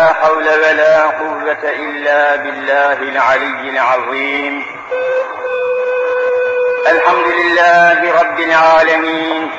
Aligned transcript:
لا 0.00 0.12
حول 0.12 0.48
ولا 0.48 1.02
قوة 1.02 1.62
إلا 1.64 2.36
بالله 2.36 2.92
العلي 2.92 3.70
العظيم. 3.70 4.66
الحمد 6.90 7.26
لله 7.40 8.20
رب 8.20 8.40
العالمين. 8.40 9.50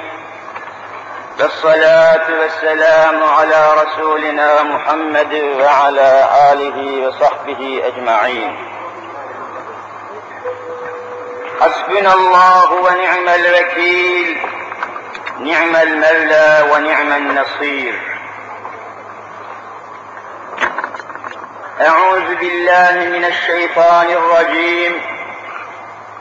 والصلاة 1.40 2.28
والسلام 2.40 3.24
على 3.24 3.70
رسولنا 3.82 4.64
محمد 4.64 5.34
وعلى 5.34 6.30
آله 6.52 7.08
وصحبه 7.08 7.82
أجمعين. 7.86 8.56
حسبنا 11.62 12.14
الله 12.14 12.72
ونعم 12.72 13.30
الوكيل. 13.30 14.38
نعم 15.40 15.76
المولى 15.76 16.66
ونعم 16.72 17.12
النصير. 17.14 18.11
أعوذ 21.88 22.36
بالله 22.36 22.92
من 22.92 23.26
الشيطان 23.26 24.06
الرجيم. 24.10 25.02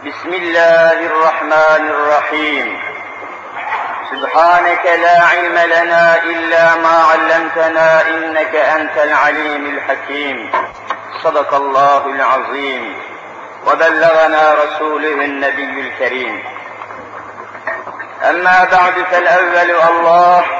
بسم 0.07 0.29
الله 0.29 1.07
الرحمن 1.07 1.83
الرحيم. 1.91 2.83
سبحانك 4.11 4.87
لا 4.87 5.23
علم 5.23 5.59
لنا 5.59 6.23
إلا 6.23 6.75
ما 6.75 7.05
علمتنا 7.13 8.09
إنك 8.09 8.55
أنت 8.57 8.99
العليم 8.99 9.67
الحكيم. 9.67 10.51
صدق 11.25 11.55
الله 11.55 12.07
العظيم. 12.07 13.03
وبلغنا 13.67 14.55
رسوله 14.65 15.15
النبي 15.25 15.81
الكريم. 15.81 16.43
أما 18.31 18.69
بعد 18.73 18.95
فالأول 19.11 19.71
الله 19.91 20.60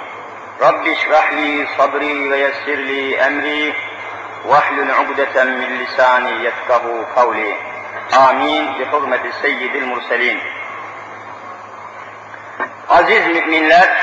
Rabbi 0.61 0.95
şrahli 0.95 1.67
sadri 1.77 2.31
ve 2.31 2.37
yessirli 2.37 3.15
emri 3.15 3.75
vahlül 4.45 4.89
ugdeten 4.89 5.47
min 5.47 5.79
lisani 5.79 6.43
yefkahu 6.43 7.05
kavli. 7.15 7.57
Amin. 8.11 8.79
Bi 8.79 8.85
hurmeti 8.85 9.31
seyyidil 9.41 9.85
murselin. 9.85 10.39
Aziz 12.89 13.27
müminler, 13.27 13.97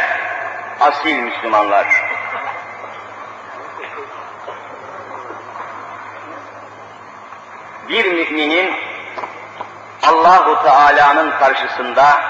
asil 0.81 1.17
Müslümanlar. 1.17 1.87
Bir 7.89 8.05
müminin 8.05 8.75
Allahu 10.03 10.63
Teala'nın 10.63 11.31
karşısında 11.31 12.21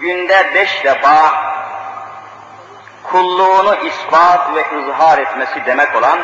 günde 0.00 0.50
beş 0.54 0.84
defa 0.84 1.39
kulluğunu 3.12 3.74
ispat 3.74 4.54
ve 4.54 4.60
izhar 4.60 5.18
etmesi 5.18 5.66
demek 5.66 5.96
olan 5.96 6.18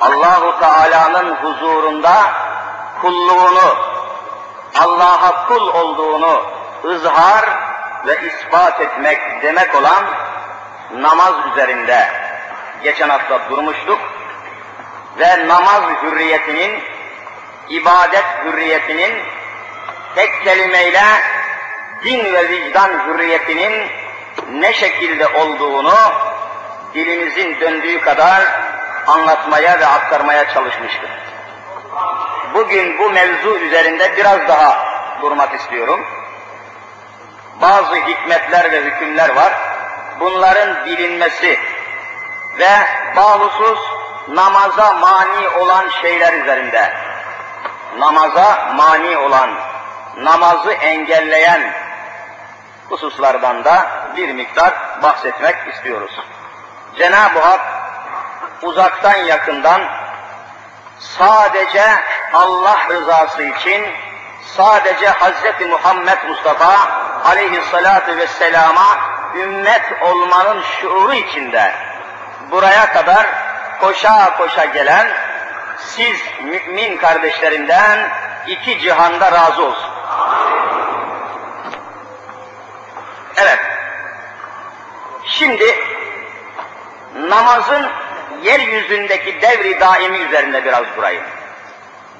Allahu 0.00 0.60
Teala'nın 0.60 1.34
huzurunda 1.34 2.14
kulluğunu 3.00 3.76
Allah'a 4.80 5.46
kul 5.46 5.68
olduğunu 5.68 6.42
izhar 6.84 7.44
ve 8.06 8.20
ispat 8.26 8.80
etmek 8.80 9.42
demek 9.42 9.74
olan 9.74 10.04
namaz 10.92 11.34
üzerinde 11.52 12.08
geçen 12.82 13.08
hafta 13.08 13.50
durmuştuk 13.50 13.98
ve 15.18 15.48
namaz 15.48 15.82
hürriyetinin, 16.02 16.82
ibadet 17.68 18.24
hürriyetinin 18.44 19.14
tek 20.14 20.42
kelimeyle 20.44 21.04
din 22.04 22.32
ve 22.32 22.48
vicdan 22.48 22.90
hürriyetinin 23.06 23.90
ne 24.50 24.72
şekilde 24.72 25.26
olduğunu 25.26 25.94
dilimizin 26.94 27.60
döndüğü 27.60 28.00
kadar 28.00 28.42
anlatmaya 29.06 29.80
ve 29.80 29.86
aktarmaya 29.86 30.54
çalışmıştık. 30.54 31.10
Bugün 32.54 32.98
bu 32.98 33.10
mevzu 33.10 33.58
üzerinde 33.58 34.16
biraz 34.16 34.48
daha 34.48 34.84
durmak 35.22 35.54
istiyorum. 35.54 36.06
Bazı 37.62 37.94
hikmetler 37.94 38.72
ve 38.72 38.80
hükümler 38.84 39.36
var. 39.36 39.52
Bunların 40.20 40.86
bilinmesi 40.86 41.58
ve 42.58 42.70
bahusus 43.16 43.78
namaza 44.28 44.92
mani 44.92 45.48
olan 45.48 45.88
şeyler 46.02 46.32
üzerinde, 46.32 46.92
namaza 47.98 48.72
mani 48.76 49.16
olan, 49.16 49.50
namazı 50.16 50.72
engelleyen 50.72 51.72
hususlardan 52.88 53.64
da 53.64 53.86
bir 54.16 54.32
miktar 54.32 54.74
bahsetmek 55.02 55.56
istiyoruz. 55.74 56.20
Cenab-ı 56.98 57.38
Hak 57.38 57.60
uzaktan 58.62 59.16
yakından 59.16 59.82
sadece 60.98 61.84
Allah 62.32 62.78
rızası 62.90 63.42
için 63.42 63.86
sadece 64.56 65.10
Hz. 65.10 65.66
Muhammed 65.70 66.18
Mustafa 66.28 66.76
aleyhissalatu 67.24 68.16
vesselama 68.16 68.98
ümmet 69.34 70.02
olmanın 70.02 70.62
şuuru 70.62 71.14
içinde 71.14 71.72
buraya 72.50 72.92
kadar 72.92 73.26
koşa 73.80 74.36
koşa 74.36 74.64
gelen 74.64 75.08
siz 75.78 76.20
mümin 76.42 76.96
kardeşlerinden 76.96 78.10
iki 78.46 78.78
cihanda 78.78 79.32
razı 79.32 79.64
olsun. 79.64 79.90
Evet. 83.36 83.67
Şimdi 85.28 85.76
namazın 87.14 87.90
yeryüzündeki 88.42 89.42
devri 89.42 89.80
daimi 89.80 90.18
üzerinde 90.18 90.64
biraz 90.64 90.84
durayım. 90.96 91.24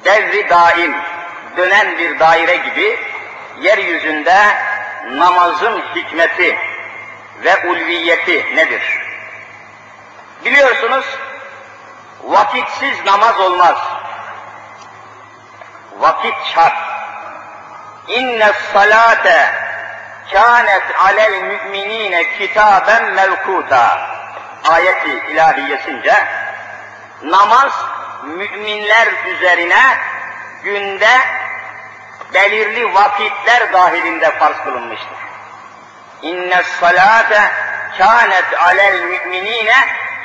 Devri 0.05 0.49
daim, 0.49 0.95
dönen 1.57 1.99
bir 1.99 2.19
daire 2.19 2.57
gibi 2.57 2.99
yeryüzünde 3.61 4.57
namazın 5.11 5.83
hikmeti 5.95 6.59
ve 7.45 7.67
ulviyeti 7.67 8.57
nedir? 8.57 8.83
Biliyorsunuz 10.45 11.19
vakitsiz 12.25 13.05
namaz 13.07 13.41
olmaz. 13.41 13.79
Vakit 15.99 16.35
şart. 16.55 16.77
İnne 18.09 18.53
salate 18.73 19.68
kânet 20.33 20.83
alel 20.99 21.43
müminine 21.43 22.39
kitaben 22.39 23.15
mevkuta 23.15 24.11
ayeti 24.69 25.23
ilahiyesince 25.31 26.15
namaz 27.23 27.73
müminler 28.23 29.09
üzerine 29.27 29.83
günde 30.65 31.19
belirli 32.35 32.95
vakitler 32.95 33.73
dahilinde 33.73 34.31
farz 34.39 34.57
kılınmıştır. 34.65 35.19
İnne 36.23 36.63
salate 36.63 37.51
kânet 37.99 38.63
alel 38.63 39.03
müminine 39.03 39.77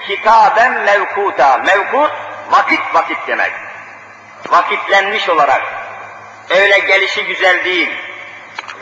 kitaben 0.07 0.71
mevkuta. 0.71 1.57
Mevkut 1.57 2.11
vakit 2.49 2.94
vakit 2.94 3.17
demek. 3.27 3.51
Vakitlenmiş 4.49 5.29
olarak. 5.29 5.61
Öyle 6.49 6.79
gelişi 6.79 7.25
güzel 7.25 7.65
değil. 7.65 7.91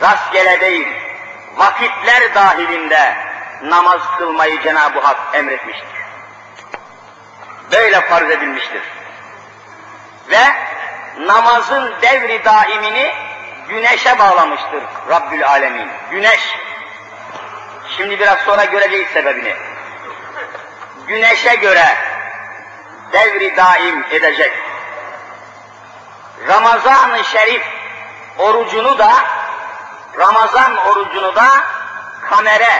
Rastgele 0.02 0.60
değil. 0.60 1.01
Vakitler 1.56 2.34
dahilinde 2.34 3.16
namaz 3.62 4.00
kılmayı 4.18 4.62
Cenab-ı 4.62 5.00
Hak 5.00 5.18
emretmiştir. 5.32 5.88
Böyle 7.72 8.00
farz 8.00 8.30
edilmiştir. 8.30 8.82
Ve 10.30 10.44
namazın 11.18 11.94
devri 12.02 12.44
daimini 12.44 13.12
güneşe 13.68 14.18
bağlamıştır 14.18 14.82
Rabbül 15.10 15.48
Alemin. 15.48 15.88
Güneş. 16.10 16.40
Şimdi 17.96 18.20
biraz 18.20 18.38
sonra 18.38 18.64
göreceğiz 18.64 19.08
sebebini. 19.08 19.54
Güneşe 21.06 21.54
göre 21.54 21.96
devri 23.12 23.56
daim 23.56 24.04
edecek. 24.10 24.52
Ramazan-ı 26.48 27.24
Şerif 27.24 27.62
orucunu 28.38 28.98
da 28.98 29.12
Ramazan 30.18 30.76
orucunu 30.76 31.36
da 31.36 31.46
kamere, 32.30 32.72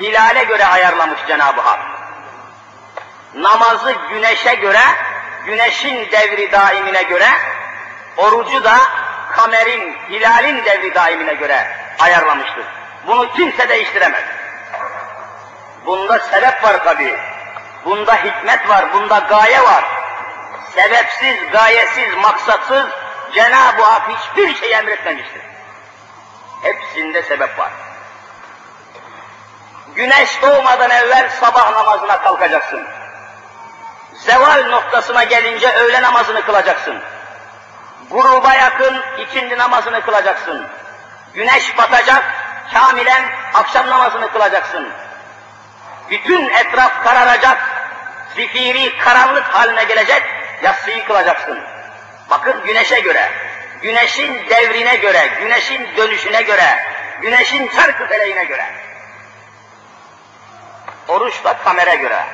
hilale 0.00 0.44
göre 0.44 0.66
ayarlamış 0.66 1.20
Cenab-ı 1.28 1.60
Hak. 1.60 1.78
namazı 3.34 3.94
güneşe 4.10 4.54
göre, 4.54 4.80
güneşin 5.46 6.10
devri 6.10 6.52
daimine 6.52 7.02
göre, 7.02 7.28
orucu 8.16 8.64
da 8.64 8.78
kamerin, 9.32 9.96
hilalin 10.10 10.64
devri 10.64 10.94
daimine 10.94 11.34
göre 11.34 11.76
ayarlamıştır. 11.98 12.64
Bunu 13.06 13.32
kimse 13.32 13.68
değiştiremez. 13.68 14.24
Bunda 15.86 16.18
sebep 16.18 16.64
var 16.64 16.84
tabi. 16.84 17.16
Bunda 17.84 18.14
hikmet 18.14 18.68
var, 18.68 18.92
bunda 18.92 19.18
gaye 19.18 19.62
var. 19.62 19.84
Sebepsiz, 20.74 21.50
gayesiz, 21.52 22.14
maksatsız 22.22 22.86
Cenab-ı 23.34 23.82
Hak 23.82 24.02
hiçbir 24.08 24.54
şey 24.54 24.72
emretmemiştir. 24.72 25.42
Hepsinde 26.62 27.22
sebep 27.22 27.58
var. 27.58 27.70
Güneş 29.94 30.42
doğmadan 30.42 30.90
evvel 30.90 31.30
sabah 31.40 31.72
namazına 31.72 32.22
kalkacaksın. 32.22 32.86
Zeval 34.14 34.64
noktasına 34.64 35.24
gelince 35.24 35.72
öğle 35.72 36.02
namazını 36.02 36.44
kılacaksın. 36.44 37.02
Gruba 38.10 38.54
yakın 38.54 39.02
ikindi 39.18 39.58
namazını 39.58 40.00
kılacaksın. 40.02 40.66
Güneş 41.34 41.78
batacak, 41.78 42.24
kamilen 42.72 43.24
akşam 43.54 43.90
namazını 43.90 44.32
kılacaksın. 44.32 44.88
Bütün 46.10 46.48
etraf 46.48 47.04
kararacak, 47.04 47.58
zifiri 48.36 48.98
karanlık 48.98 49.44
haline 49.44 49.84
gelecek, 49.84 50.22
yatsıyı 50.62 51.04
kılacaksın. 51.06 51.58
Bakın 52.30 52.64
güneşe 52.64 53.00
göre, 53.00 53.30
güneşin 53.82 54.48
devrine 54.48 54.96
göre, 54.96 55.28
güneşin 55.38 55.96
dönüşüne 55.96 56.42
göre, 56.42 56.84
güneşin 57.22 57.68
çarkı 57.68 58.06
feleğine 58.06 58.44
göre. 58.44 58.66
Oruç 61.08 61.44
da 61.44 61.58
kamera 61.58 61.94
göre, 61.94 62.24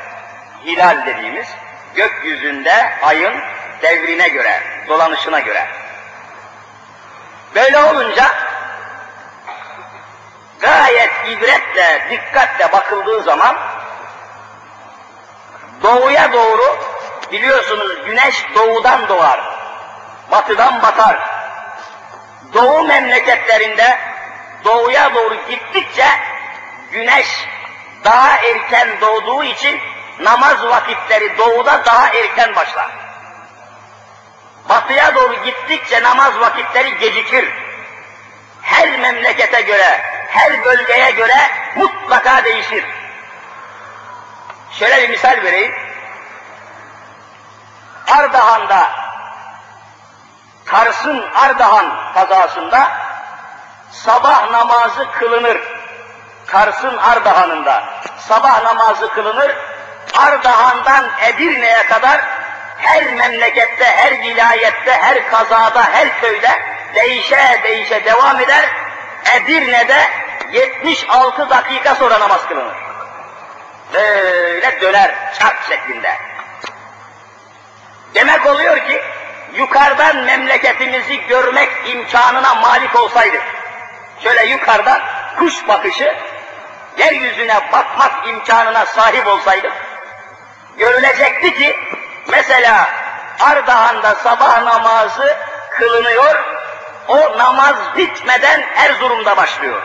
hilal 0.64 1.06
dediğimiz 1.06 1.46
gökyüzünde 1.94 2.92
ayın 3.02 3.34
devrine 3.82 4.28
göre, 4.28 4.62
dolanışına 4.88 5.40
göre. 5.40 5.66
Böyle 7.54 7.78
olunca 7.78 8.32
gayet 10.60 11.10
ibretle, 11.28 12.06
dikkatle 12.10 12.72
bakıldığı 12.72 13.22
zaman 13.22 13.56
doğuya 15.82 16.32
doğru 16.32 16.78
biliyorsunuz 17.32 18.04
güneş 18.06 18.44
doğudan 18.54 19.08
doğar, 19.08 19.40
batıdan 20.30 20.82
batar. 20.82 21.33
Doğu 22.54 22.84
memleketlerinde 22.84 23.98
doğuya 24.64 25.14
doğru 25.14 25.36
gittikçe 25.48 26.06
güneş 26.92 27.26
daha 28.04 28.38
erken 28.38 28.88
doğduğu 29.00 29.44
için 29.44 29.80
namaz 30.20 30.64
vakitleri 30.64 31.38
doğuda 31.38 31.84
daha 31.84 32.08
erken 32.08 32.56
başlar. 32.56 32.90
Batıya 34.68 35.14
doğru 35.14 35.44
gittikçe 35.44 36.02
namaz 36.02 36.40
vakitleri 36.40 36.98
gecikir. 36.98 37.52
Her 38.62 38.98
memlekete 38.98 39.60
göre, 39.60 40.00
her 40.28 40.64
bölgeye 40.64 41.10
göre 41.10 41.50
mutlaka 41.76 42.44
değişir. 42.44 42.84
Şöyle 44.78 45.02
bir 45.02 45.08
misal 45.08 45.42
vereyim. 45.42 45.74
Ardahan'da, 48.08 49.03
Kars'ın 50.66 51.24
Ardahan 51.34 52.12
kazasında 52.14 52.92
sabah 53.90 54.50
namazı 54.50 55.10
kılınır. 55.10 55.58
Kars'ın 56.46 56.96
Ardahan'ında 56.96 57.84
sabah 58.18 58.64
namazı 58.64 59.08
kılınır. 59.08 59.56
Ardahan'dan 60.14 61.04
Edirne'ye 61.20 61.86
kadar 61.86 62.20
her 62.78 63.12
memlekette, 63.12 63.84
her 63.84 64.22
vilayette, 64.22 64.92
her 64.92 65.30
kazada, 65.30 65.84
her 65.92 66.20
köyde 66.20 66.50
değişe 66.94 67.60
değişe 67.64 68.04
devam 68.04 68.40
eder. 68.40 68.64
Edirne'de 69.34 70.08
76 70.52 71.50
dakika 71.50 71.94
sonra 71.94 72.20
namaz 72.20 72.48
kılınır. 72.48 72.76
Böyle 73.94 74.80
döner 74.80 75.14
çark 75.38 75.62
şeklinde. 75.68 76.16
Demek 78.14 78.46
oluyor 78.46 78.76
ki 78.76 79.02
yukarıdan 79.54 80.16
memleketimizi 80.16 81.26
görmek 81.26 81.70
imkanına 81.86 82.54
malik 82.54 82.96
olsaydık, 82.96 83.42
şöyle 84.22 84.46
yukarıdan 84.46 85.00
kuş 85.38 85.68
bakışı, 85.68 86.14
yeryüzüne 86.98 87.72
bakmak 87.72 88.28
imkanına 88.28 88.86
sahip 88.86 89.26
olsaydık, 89.26 89.72
görülecekti 90.78 91.54
ki 91.54 91.76
mesela 92.28 92.88
Ardahan'da 93.40 94.14
sabah 94.14 94.62
namazı 94.62 95.36
kılınıyor, 95.70 96.44
o 97.08 97.38
namaz 97.38 97.76
bitmeden 97.96 98.64
Erzurum'da 98.76 99.36
başlıyor. 99.36 99.82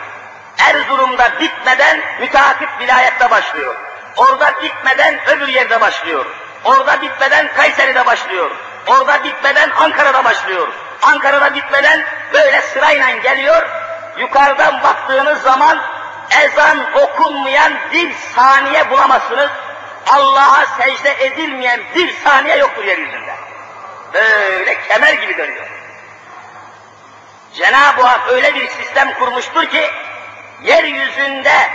Erzurum'da 0.58 1.40
bitmeden 1.40 2.02
müteakip 2.20 2.70
vilayette 2.80 3.32
başlıyor. 3.32 3.76
Orada 4.18 4.54
bitmeden 4.64 5.30
öbür 5.30 5.48
yerde 5.48 5.82
başlıyor. 5.82 6.26
Orada 6.64 7.02
bitmeden 7.02 7.54
Kayseri'de 7.54 8.06
başlıyor. 8.06 8.52
Orada 8.90 9.24
bitmeden 9.24 9.70
Ankara'da 9.70 10.24
başlıyor. 10.24 10.68
Ankara'da 11.02 11.54
bitmeden 11.54 12.06
böyle 12.34 12.62
sırayla 12.62 13.10
geliyor. 13.12 13.70
Yukarıdan 14.18 14.84
baktığınız 14.84 15.42
zaman 15.42 15.80
ezan 16.44 16.94
okunmayan 16.94 17.74
bir 17.94 18.14
saniye 18.14 18.90
bulamazsınız. 18.90 19.50
Allah'a 20.10 20.66
secde 20.66 21.26
edilmeyen 21.26 21.82
bir 21.96 22.14
saniye 22.14 22.58
yoktur 22.58 22.84
yeryüzünde. 22.84 23.36
Böyle 24.14 24.82
kemer 24.82 25.14
gibi 25.14 25.38
dönüyor. 25.38 25.68
Cenab-ı 27.54 28.02
Hak 28.02 28.30
öyle 28.30 28.56
bir 28.56 28.68
sistem 28.68 29.14
kurmuştur 29.14 29.66
ki, 29.66 29.92
yeryüzünde, 30.64 31.70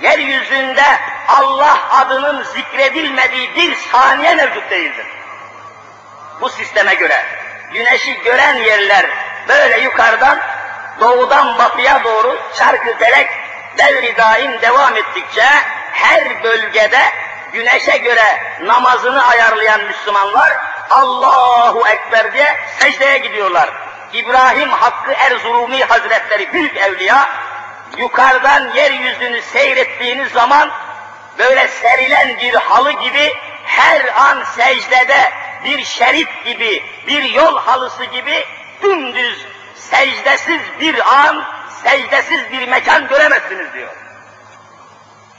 yeryüzünde 0.00 0.84
Allah 1.28 1.78
adının 1.90 2.42
zikredilmediği 2.42 3.54
bir 3.54 3.74
saniye 3.74 4.34
mevcut 4.34 4.70
değildir. 4.70 5.06
Bu 6.40 6.48
sisteme 6.48 6.94
göre, 6.94 7.24
güneşi 7.72 8.22
gören 8.22 8.54
yerler 8.54 9.06
böyle 9.48 9.80
yukarıdan, 9.80 10.38
doğudan 11.00 11.58
batıya 11.58 12.04
doğru 12.04 12.38
çarkı 12.58 13.00
delek 13.00 13.30
devri 13.78 14.16
daim 14.16 14.60
devam 14.60 14.96
ettikçe, 14.96 15.44
her 15.92 16.42
bölgede 16.42 17.00
güneşe 17.52 17.96
göre 17.96 18.56
namazını 18.62 19.26
ayarlayan 19.26 19.84
Müslümanlar, 19.84 20.52
Allahu 20.90 21.88
Ekber 21.88 22.32
diye 22.32 22.56
secdeye 22.78 23.18
gidiyorlar. 23.18 23.70
İbrahim 24.12 24.68
Hakkı 24.68 25.12
Erzurumi 25.12 25.84
Hazretleri 25.84 26.52
büyük 26.52 26.76
evliya, 26.76 27.28
yukarıdan 27.96 28.70
yeryüzünü 28.74 29.42
seyrettiğiniz 29.42 30.32
zaman 30.32 30.70
böyle 31.38 31.68
serilen 31.68 32.36
bir 32.38 32.54
halı 32.54 32.92
gibi 32.92 33.34
her 33.64 34.14
an 34.16 34.44
secdede 34.56 35.32
bir 35.66 35.84
şerit 35.84 36.44
gibi, 36.44 36.84
bir 37.06 37.22
yol 37.22 37.58
halısı 37.58 38.04
gibi 38.04 38.44
dümdüz 38.82 39.46
secdesiz 39.74 40.60
bir 40.80 41.14
an, 41.14 41.44
secdesiz 41.84 42.52
bir 42.52 42.68
mekan 42.68 43.08
göremezsiniz 43.08 43.72
diyor. 43.74 43.92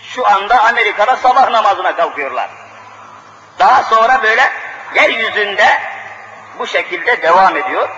Şu 0.01 0.27
anda 0.27 0.63
Amerika'da 0.63 1.15
sabah 1.15 1.49
namazına 1.49 1.95
kalkıyorlar. 1.95 2.49
Daha 3.59 3.83
sonra 3.83 4.23
böyle 4.23 4.51
yeryüzünde 4.95 5.81
bu 6.59 6.67
şekilde 6.67 7.21
devam 7.21 7.57
ediyor. 7.57 7.89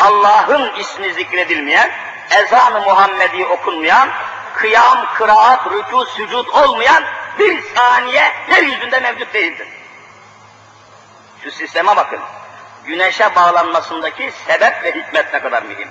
Allah'ın 0.00 0.74
ismi 0.74 1.12
zikredilmeyen, 1.12 1.90
ezan-ı 2.30 2.80
Muhammedi 2.80 3.44
okunmayan, 3.44 4.08
kıyam, 4.54 5.06
kıraat, 5.14 5.66
rükû, 5.66 6.06
sücud 6.06 6.46
olmayan 6.48 7.04
bir 7.38 7.62
saniye 7.62 8.32
yeryüzünde 8.50 9.00
mevcut 9.00 9.34
değildir. 9.34 9.68
Şu 11.46 11.52
sisteme 11.52 11.96
bakın. 11.96 12.18
Güneşe 12.84 13.34
bağlanmasındaki 13.34 14.32
sebep 14.46 14.84
ve 14.84 14.92
hikmet 14.92 15.32
ne 15.32 15.40
kadar 15.40 15.62
mühim. 15.62 15.88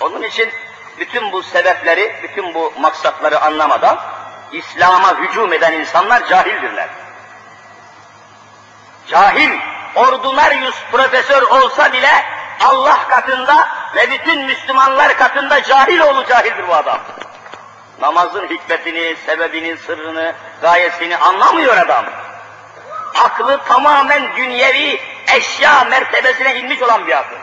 Onun 0.00 0.22
için 0.22 0.50
bütün 0.98 1.32
bu 1.32 1.42
sebepleri, 1.42 2.20
bütün 2.22 2.54
bu 2.54 2.72
maksatları 2.78 3.40
anlamadan 3.40 3.98
İslam'a 4.52 5.18
hücum 5.18 5.52
eden 5.52 5.72
insanlar 5.72 6.26
cahildirler. 6.28 6.88
Cahil, 9.06 9.50
ordinarius 9.94 10.76
profesör 10.92 11.42
olsa 11.42 11.92
bile 11.92 12.24
Allah 12.60 13.08
katında 13.08 13.68
ve 13.96 14.10
bütün 14.10 14.44
Müslümanlar 14.44 15.16
katında 15.16 15.62
cahil 15.62 16.00
oğlu 16.00 16.26
cahildir 16.26 16.68
bu 16.68 16.74
adam. 16.74 17.00
Namazın 18.00 18.48
hikmetini, 18.48 19.16
sebebini, 19.26 19.76
sırrını, 19.76 20.34
gayesini 20.62 21.16
anlamıyor 21.16 21.76
adam. 21.76 22.04
Aklı 23.14 23.64
tamamen 23.64 24.36
dünyevi 24.36 25.00
eşya 25.34 25.84
mertebesine 25.84 26.58
inmiş 26.58 26.82
olan 26.82 27.06
bir 27.06 27.18
akıl. 27.18 27.36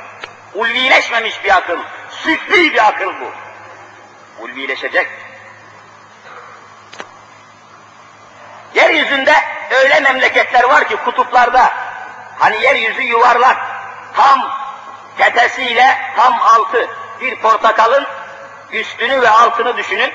Ulvileşmemiş 0.53 1.43
bir 1.43 1.55
akıl. 1.55 1.77
Süfli 2.09 2.73
bir 2.73 2.87
akıl 2.87 3.13
bu. 3.21 3.31
Ulvileşecek. 4.43 5.07
Yeryüzünde 8.75 9.33
öyle 9.71 9.99
memleketler 9.99 10.63
var 10.63 10.87
ki 10.87 10.95
kutuplarda, 10.95 11.71
hani 12.39 12.63
yeryüzü 12.63 13.01
yuvarlak, 13.01 13.57
tam 14.15 14.51
tepesiyle 15.17 15.97
tam 16.15 16.33
altı, 16.41 16.89
bir 17.21 17.41
portakalın 17.41 18.05
üstünü 18.71 19.21
ve 19.21 19.29
altını 19.29 19.77
düşünün. 19.77 20.13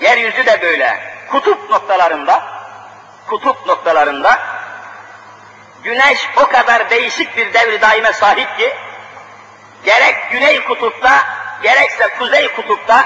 Yeryüzü 0.00 0.46
de 0.46 0.62
böyle. 0.62 1.14
Kutup 1.30 1.70
noktalarında, 1.70 2.53
kutup 3.26 3.66
noktalarında 3.66 4.38
güneş 5.82 6.28
o 6.36 6.46
kadar 6.46 6.90
değişik 6.90 7.36
bir 7.36 7.54
devri 7.54 7.80
daime 7.80 8.12
sahip 8.12 8.58
ki 8.58 8.74
gerek 9.84 10.30
güney 10.30 10.64
kutupta 10.64 11.26
gerekse 11.62 12.08
kuzey 12.18 12.54
kutupta 12.54 13.04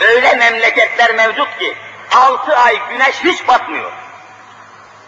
öyle 0.00 0.34
memleketler 0.34 1.14
mevcut 1.14 1.58
ki 1.58 1.76
altı 2.16 2.56
ay 2.56 2.78
güneş 2.88 3.24
hiç 3.24 3.48
batmıyor. 3.48 3.92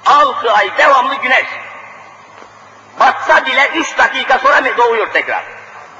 Altı 0.06 0.52
ay 0.52 0.78
devamlı 0.78 1.14
güneş. 1.14 1.46
Batsa 3.00 3.46
bile 3.46 3.68
üç 3.74 3.98
dakika 3.98 4.38
sonra 4.38 4.60
mı 4.60 4.76
doğuyor 4.76 5.12
tekrar. 5.12 5.44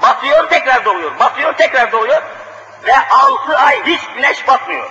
Batıyor 0.02 0.49
tekrar 0.49 0.85
doğuyor, 0.85 1.18
batıyor 1.18 1.52
tekrar 1.52 1.92
doğuyor 1.92 2.23
ve 2.85 2.94
altı 3.11 3.59
ay 3.59 3.87
hiç 3.87 4.00
güneş 4.16 4.49
batmıyor. 4.49 4.90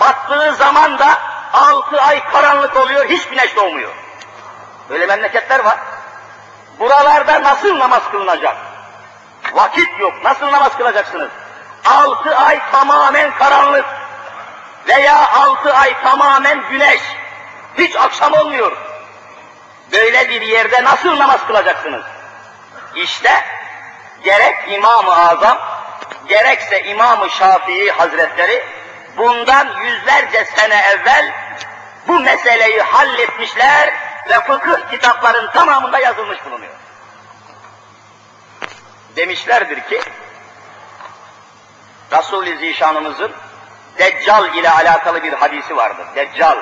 Battığı 0.00 0.54
zaman 0.54 0.98
da 0.98 1.33
altı 1.54 2.02
ay 2.02 2.24
karanlık 2.24 2.76
oluyor, 2.76 3.06
hiç 3.08 3.26
güneş 3.26 3.56
doğmuyor. 3.56 3.90
Böyle 4.90 5.06
memleketler 5.06 5.64
var. 5.64 5.78
Buralarda 6.78 7.42
nasıl 7.42 7.78
namaz 7.78 8.02
kılınacak? 8.10 8.56
Vakit 9.52 10.00
yok, 10.00 10.24
nasıl 10.24 10.46
namaz 10.46 10.76
kılacaksınız? 10.76 11.28
Altı 11.84 12.36
ay 12.36 12.60
tamamen 12.72 13.34
karanlık 13.38 13.84
veya 14.88 15.28
altı 15.28 15.74
ay 15.74 16.02
tamamen 16.02 16.68
güneş. 16.70 17.00
Hiç 17.78 17.96
akşam 17.96 18.32
olmuyor. 18.32 18.76
Böyle 19.92 20.30
bir 20.30 20.40
yerde 20.40 20.84
nasıl 20.84 21.18
namaz 21.18 21.46
kılacaksınız? 21.46 22.02
İşte 22.94 23.44
gerek 24.24 24.56
İmam-ı 24.68 25.28
Azam, 25.28 25.58
gerekse 26.28 26.82
İmam-ı 26.84 27.30
Şafii 27.30 27.90
Hazretleri 27.90 28.64
bundan 29.16 29.68
yüzlerce 29.84 30.44
sene 30.44 30.80
evvel 30.80 31.32
bu 32.08 32.20
meseleyi 32.20 32.82
halletmişler 32.82 33.94
ve 34.28 34.40
fıkıh 34.40 34.90
kitapların 34.90 35.50
tamamında 35.50 35.98
yazılmış 35.98 36.44
bulunuyor. 36.44 36.72
Demişlerdir 39.16 39.80
ki, 39.80 40.00
Resul-i 42.12 42.58
Zişanımızın 42.58 43.32
Deccal 43.98 44.54
ile 44.54 44.70
alakalı 44.70 45.22
bir 45.22 45.32
hadisi 45.32 45.76
vardır. 45.76 46.06
Deccal. 46.16 46.58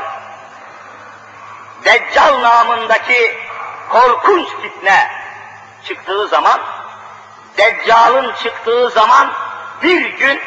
Deccal 1.85 2.43
namındaki 2.43 3.37
korkunç 3.89 4.49
fitne 4.63 5.11
çıktığı 5.85 6.29
zaman, 6.29 6.61
Deccal'ın 7.57 8.33
çıktığı 8.43 8.91
zaman 8.91 9.33
bir 9.83 10.05
gün 10.05 10.41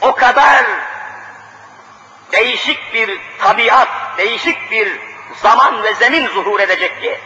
o 0.00 0.14
kadar 0.14 0.64
değişik 2.32 2.94
bir 2.94 3.20
tabiat, 3.40 3.88
değişik 4.18 4.70
bir 4.70 4.98
zaman 5.42 5.82
ve 5.82 5.94
zemin 5.94 6.28
zuhur 6.28 6.60
edecek 6.60 7.02
ki, 7.02 7.20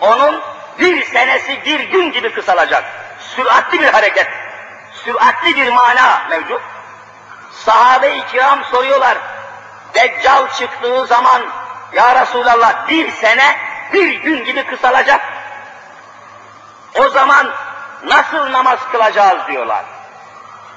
onun 0.00 0.42
bir 0.78 1.04
senesi 1.04 1.64
bir 1.64 1.80
gün 1.80 2.12
gibi 2.12 2.34
kısalacak. 2.34 2.84
Süratli 3.36 3.80
bir 3.80 3.88
hareket, 3.88 4.28
süratli 5.04 5.56
bir 5.56 5.72
mana 5.72 6.22
mevcut. 6.30 6.60
Sahabe-i 7.52 8.26
kiram 8.26 8.64
soruyorlar, 8.64 9.18
Deccal 9.94 10.48
çıktığı 10.48 11.06
zaman, 11.06 11.42
Ya 11.92 12.22
Resulallah 12.22 12.88
bir 12.88 13.10
sene 13.10 13.56
bir 13.92 14.14
gün 14.14 14.44
gibi 14.44 14.66
kısalacak. 14.66 15.20
O 16.94 17.08
zaman 17.08 17.52
nasıl 18.04 18.52
namaz 18.52 18.78
kılacağız 18.92 19.46
diyorlar. 19.46 19.84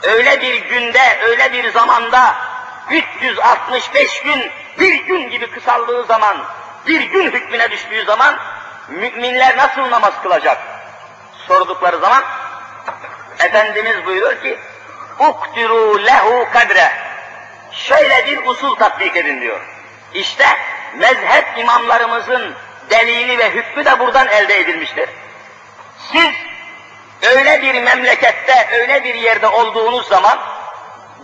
Öyle 0.04 0.42
bir 0.42 0.56
günde, 0.70 1.20
öyle 1.24 1.54
bir 1.54 1.72
zamanda 1.72 2.36
365 2.90 4.22
gün 4.22 4.52
bir 4.80 5.04
gün 5.06 5.30
gibi 5.30 5.52
kısaldığı 5.52 6.06
zaman, 6.06 6.38
bir 6.88 7.02
gün 7.02 7.32
hükmüne 7.32 7.72
düştüğü 7.72 8.06
zaman 8.06 8.40
müminler 8.88 9.58
nasıl 9.58 9.92
namaz 9.92 10.14
kılacak? 10.24 10.58
Sordukları 11.48 11.98
zaman 11.98 12.24
Efendimiz 13.40 14.06
buyuruyor 14.06 14.42
ki 14.42 14.60
uktiru 15.20 16.06
lehu 16.06 16.52
kadre 16.54 16.92
şöyle 17.72 18.26
bir 18.26 18.46
usul 18.46 18.76
tatbik 18.76 19.16
edin 19.16 19.42
diyor. 19.42 19.60
İşte 20.14 20.46
mezhep 20.96 21.46
imamlarımızın 21.58 22.56
delili 22.90 23.38
ve 23.38 23.50
hükmü 23.50 23.86
de 23.86 24.00
buradan 24.00 24.28
elde 24.28 24.60
edilmiştir. 24.60 25.10
Siz 26.12 26.32
öyle 27.22 27.62
bir 27.62 27.84
memlekette, 27.84 28.68
öyle 28.72 29.04
bir 29.04 29.16
yerde 29.16 29.48
olduğunuz 29.48 30.08
zaman, 30.08 30.40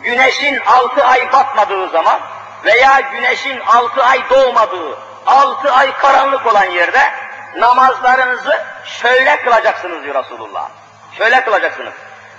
güneşin 0.06 0.60
altı 0.66 1.06
ay 1.06 1.32
batmadığı 1.34 1.90
zaman 1.90 2.20
veya 2.66 3.00
güneşin 3.00 3.60
altı 3.60 4.04
ay 4.04 4.30
doğmadığı, 4.30 4.98
altı 5.26 5.74
ay 5.74 5.98
karanlık 5.98 6.46
olan 6.46 6.66
yerde 6.66 7.12
namazlarınızı 7.58 8.64
şöyle 8.86 9.42
kılacaksınız 9.42 10.04
diyor 10.04 10.24
Resulullah. 10.24 10.70
Şöyle 11.18 11.44
kılacaksınız. 11.44 11.94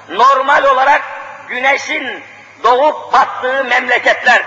Normal 0.08 0.64
olarak 0.64 1.02
güneşin 1.48 2.22
doğup 2.64 3.12
battığı 3.12 3.64
memleketler, 3.64 4.42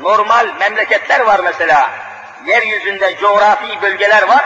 normal 0.00 0.46
memleketler 0.60 1.20
var 1.20 1.40
mesela, 1.44 1.90
yeryüzünde 2.46 3.16
coğrafi 3.16 3.82
bölgeler 3.82 4.22
var, 4.28 4.44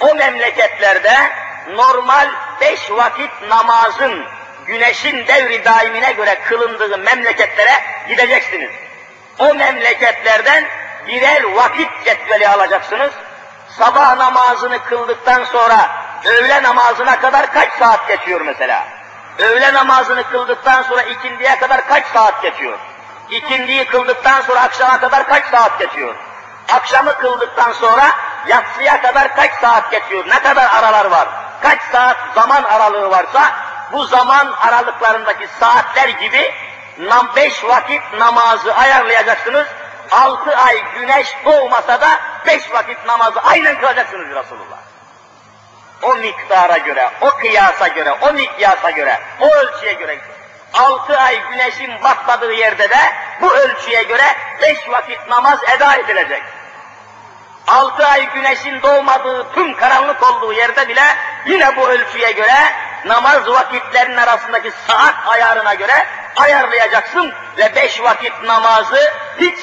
o 0.00 0.14
memleketlerde 0.14 1.30
normal 1.68 2.28
beş 2.60 2.90
vakit 2.90 3.30
namazın 3.48 4.24
güneşin 4.70 5.26
devri 5.26 5.64
daimine 5.64 6.12
göre 6.12 6.38
kılındığı 6.48 6.98
memleketlere 6.98 7.72
gideceksiniz. 8.08 8.70
O 9.38 9.54
memleketlerden 9.54 10.64
birer 11.06 11.42
vakit 11.42 11.88
cetveli 12.04 12.48
alacaksınız. 12.48 13.10
Sabah 13.78 14.16
namazını 14.16 14.84
kıldıktan 14.84 15.44
sonra 15.44 15.90
öğle 16.24 16.62
namazına 16.62 17.20
kadar 17.20 17.52
kaç 17.52 17.72
saat 17.72 18.08
geçiyor 18.08 18.40
mesela? 18.40 18.84
Öğle 19.38 19.72
namazını 19.72 20.30
kıldıktan 20.30 20.82
sonra 20.82 21.02
ikindiye 21.02 21.58
kadar 21.58 21.88
kaç 21.88 22.06
saat 22.06 22.42
geçiyor? 22.42 22.78
İkindiyi 23.30 23.84
kıldıktan 23.84 24.40
sonra 24.40 24.60
akşama 24.60 25.00
kadar 25.00 25.28
kaç 25.28 25.44
saat 25.44 25.78
geçiyor? 25.78 26.14
Akşamı 26.72 27.18
kıldıktan 27.18 27.72
sonra 27.72 28.10
yatsıya 28.46 29.02
kadar 29.02 29.36
kaç 29.36 29.52
saat 29.60 29.90
geçiyor? 29.90 30.24
Ne 30.28 30.42
kadar 30.42 30.66
aralar 30.70 31.04
var? 31.04 31.28
Kaç 31.62 31.82
saat 31.92 32.16
zaman 32.34 32.62
aralığı 32.62 33.10
varsa 33.10 33.69
bu 33.92 34.04
zaman 34.04 34.52
aralıklarındaki 34.52 35.48
saatler 35.60 36.08
gibi 36.08 36.54
beş 37.36 37.64
vakit 37.64 38.02
namazı 38.18 38.74
ayarlayacaksınız. 38.74 39.66
Altı 40.10 40.56
ay 40.56 40.82
güneş 40.94 41.36
doğmasa 41.44 42.00
da 42.00 42.20
beş 42.46 42.72
vakit 42.72 43.06
namazı 43.06 43.40
aynen 43.40 43.80
kılacaksınız 43.80 44.28
Resulullah. 44.28 44.78
O 46.02 46.14
miktara 46.14 46.78
göre, 46.78 47.10
o 47.20 47.30
kıyasa 47.30 47.88
göre, 47.88 48.12
o 48.12 48.32
mikyasa 48.32 48.90
göre, 48.90 49.20
o 49.40 49.54
ölçüye 49.54 49.92
göre 49.92 50.18
altı 50.74 51.18
ay 51.18 51.40
güneşin 51.50 52.02
batmadığı 52.02 52.52
yerde 52.52 52.90
de 52.90 52.98
bu 53.40 53.54
ölçüye 53.54 54.02
göre 54.02 54.36
beş 54.62 54.88
vakit 54.88 55.28
namaz 55.28 55.58
eda 55.76 55.96
edilecek. 55.96 56.42
Altı 57.66 58.06
ay 58.06 58.32
güneşin 58.34 58.82
doğmadığı, 58.82 59.52
tüm 59.54 59.76
karanlık 59.76 60.22
olduğu 60.22 60.52
yerde 60.52 60.88
bile 60.88 61.04
yine 61.46 61.76
bu 61.76 61.88
ölçüye 61.88 62.32
göre 62.32 62.72
namaz 63.04 63.48
vakitlerinin 63.48 64.16
arasındaki 64.16 64.70
saat 64.86 65.14
ayarına 65.26 65.74
göre 65.74 66.06
ayarlayacaksın 66.36 67.32
ve 67.58 67.74
beş 67.74 68.02
vakit 68.02 68.32
namazı 68.44 69.12
hiç 69.40 69.58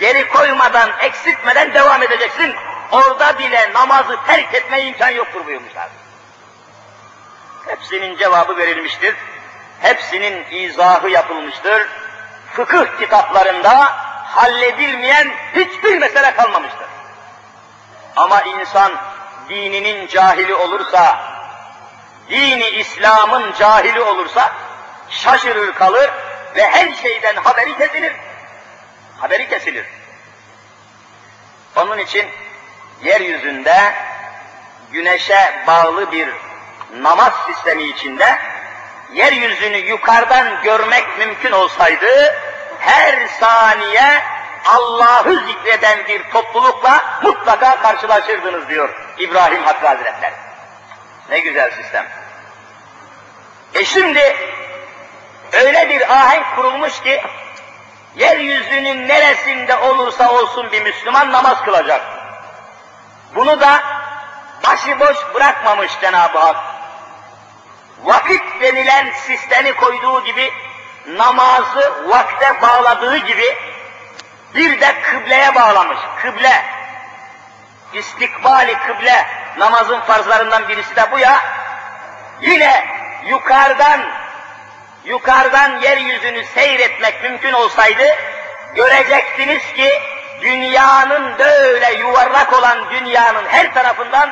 geri 0.00 0.28
koymadan, 0.28 0.90
eksiltmeden 1.00 1.74
devam 1.74 2.02
edeceksin. 2.02 2.54
Orada 2.92 3.38
bile 3.38 3.72
namazı 3.74 4.16
terk 4.26 4.54
etmeye 4.54 4.84
imkan 4.86 5.10
yoktur 5.10 5.46
buyurmuşlar. 5.46 5.88
Hepsinin 7.66 8.16
cevabı 8.16 8.56
verilmiştir. 8.56 9.14
Hepsinin 9.80 10.44
izahı 10.50 11.08
yapılmıştır. 11.08 11.86
Fıkıh 12.52 12.98
kitaplarında 12.98 13.92
halledilmeyen 14.36 15.32
hiçbir 15.54 15.98
mesele 15.98 16.34
kalmamıştır. 16.34 16.86
Ama 18.16 18.42
insan 18.42 18.92
dininin 19.48 20.06
cahili 20.06 20.54
olursa, 20.54 21.18
dini 22.30 22.68
İslam'ın 22.68 23.52
cahili 23.58 24.00
olursa 24.00 24.52
şaşırır 25.10 25.72
kalır 25.72 26.10
ve 26.56 26.68
her 26.70 26.94
şeyden 26.94 27.36
haberi 27.36 27.78
kesilir. 27.78 28.12
Haberi 29.20 29.48
kesilir. 29.48 29.86
Onun 31.76 31.98
için 31.98 32.26
yeryüzünde 33.02 33.94
güneşe 34.92 35.64
bağlı 35.66 36.12
bir 36.12 36.28
namaz 37.00 37.32
sistemi 37.46 37.82
içinde 37.82 38.38
yeryüzünü 39.12 39.76
yukarıdan 39.76 40.62
görmek 40.62 41.18
mümkün 41.18 41.52
olsaydı 41.52 42.34
her 42.78 43.26
saniye 43.26 44.22
Allah'ı 44.66 45.46
zikreden 45.46 46.06
bir 46.08 46.30
toplulukla 46.30 47.20
mutlaka 47.22 47.80
karşılaşırdınız 47.80 48.68
diyor 48.68 48.88
İbrahim 49.18 49.64
Hakkı 49.64 49.86
Hazretleri. 49.86 50.34
Ne 51.30 51.38
güzel 51.38 51.70
sistem. 51.70 52.06
E 53.74 53.84
şimdi 53.84 54.36
öyle 55.52 55.88
bir 55.88 56.12
ahenk 56.12 56.56
kurulmuş 56.56 57.02
ki 57.02 57.22
yeryüzünün 58.16 59.08
neresinde 59.08 59.76
olursa 59.76 60.32
olsun 60.32 60.72
bir 60.72 60.82
Müslüman 60.82 61.32
namaz 61.32 61.64
kılacak. 61.64 62.02
Bunu 63.34 63.60
da 63.60 63.82
başıboş 64.66 65.16
bırakmamış 65.34 65.92
Cenab-ı 66.00 66.38
Hak. 66.38 66.56
Vakit 68.04 68.42
denilen 68.60 69.10
sistemi 69.10 69.72
koyduğu 69.76 70.24
gibi 70.24 70.52
namazı 71.06 72.08
vakte 72.08 72.62
bağladığı 72.62 73.16
gibi 73.16 73.56
bir 74.54 74.80
de 74.80 75.00
kıbleye 75.02 75.54
bağlamış. 75.54 75.98
Kıble, 76.22 76.64
istikbali 77.92 78.78
kıble 78.78 79.26
namazın 79.58 80.00
farzlarından 80.00 80.68
birisi 80.68 80.96
de 80.96 81.10
bu 81.12 81.18
ya. 81.18 81.40
Yine 82.40 82.84
yukarıdan 83.26 84.00
yukarıdan 85.04 85.80
yeryüzünü 85.80 86.44
seyretmek 86.44 87.22
mümkün 87.22 87.52
olsaydı 87.52 88.04
göreceksiniz 88.74 89.72
ki 89.72 89.92
dünyanın 90.40 91.38
böyle 91.38 91.92
yuvarlak 91.92 92.52
olan 92.52 92.90
dünyanın 92.90 93.46
her 93.48 93.74
tarafından 93.74 94.30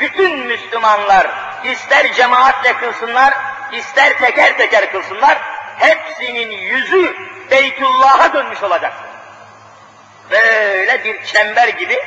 bütün 0.00 0.38
Müslümanlar 0.38 1.26
ister 1.64 2.12
cemaatle 2.12 2.72
kılsınlar, 2.72 3.34
ister 3.72 4.18
teker 4.18 4.56
teker 4.58 4.92
kılsınlar, 4.92 5.38
hepsinin 5.78 6.50
yüzü 6.50 7.16
Beytullah'a 7.50 8.32
dönmüş 8.32 8.62
olacak. 8.62 8.92
Böyle 10.30 11.04
bir 11.04 11.24
çember 11.24 11.68
gibi 11.68 11.98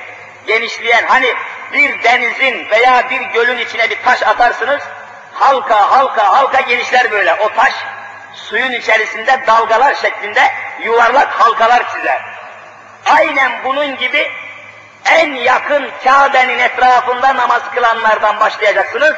genişleyen, 0.47 1.07
hani 1.07 1.33
bir 1.73 2.03
denizin 2.03 2.69
veya 2.69 3.09
bir 3.09 3.21
gölün 3.21 3.57
içine 3.57 3.89
bir 3.89 4.03
taş 4.03 4.23
atarsınız, 4.23 4.81
halka 5.33 5.91
halka 5.91 6.33
halka 6.33 6.61
genişler 6.61 7.11
böyle. 7.11 7.33
O 7.33 7.53
taş 7.53 7.73
suyun 8.33 8.71
içerisinde 8.71 9.43
dalgalar 9.47 9.95
şeklinde 9.95 10.51
yuvarlak 10.83 11.31
halkalar 11.31 11.89
çizer. 11.89 12.21
Aynen 13.05 13.51
bunun 13.63 13.97
gibi 13.97 14.31
en 15.05 15.33
yakın 15.33 15.89
Kabe'nin 16.03 16.59
etrafında 16.59 17.35
namaz 17.35 17.61
kılanlardan 17.75 18.39
başlayacaksınız. 18.39 19.15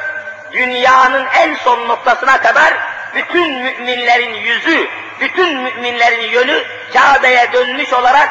Dünyanın 0.52 1.26
en 1.34 1.54
son 1.54 1.88
noktasına 1.88 2.40
kadar 2.40 2.74
bütün 3.14 3.52
müminlerin 3.52 4.34
yüzü, 4.34 4.88
bütün 5.20 5.58
müminlerin 5.58 6.30
yönü 6.30 6.64
Kabe'ye 6.92 7.52
dönmüş 7.52 7.92
olarak 7.92 8.28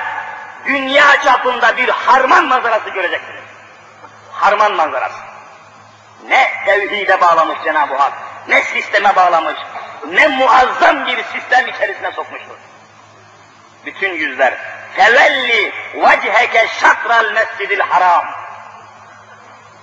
dünya 0.66 1.22
çapında 1.24 1.78
bir 1.78 1.90
harman 1.90 2.46
manzarası 2.46 2.90
göreceksiniz. 2.90 3.41
Harman 4.42 4.76
manzarası. 4.76 5.18
Ne 6.28 6.52
tevhide 6.66 7.22
bağlamış 7.22 7.58
Cenab-ı 7.64 7.96
Hak, 7.96 8.14
ne 8.48 8.64
sisteme 8.64 9.16
bağlamış, 9.16 9.56
ne 10.08 10.28
muazzam 10.28 11.06
bir 11.06 11.24
sistem 11.24 11.68
içerisine 11.68 12.12
sokmuştur. 12.12 12.56
Bütün 13.86 14.14
yüzler. 14.14 14.54
Fevelli 14.96 15.74
vecheke 15.96 16.68
şatral 16.80 17.32
mescidil 17.32 17.80
haram. 17.80 18.26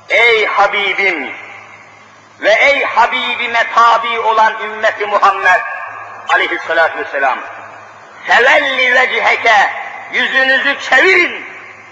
Ey 0.08 0.46
Habibim 0.46 1.32
ve 2.40 2.52
ey 2.52 2.84
Habibime 2.84 3.64
tabi 3.74 4.20
olan 4.20 4.54
ümmeti 4.62 5.06
Muhammed 5.06 5.60
aleyhissalatü 6.28 6.98
vesselam. 6.98 7.38
Fevelli 8.26 8.94
vecheke 8.94 9.70
yüzünüzü 10.12 10.80
çevirin. 10.80 11.48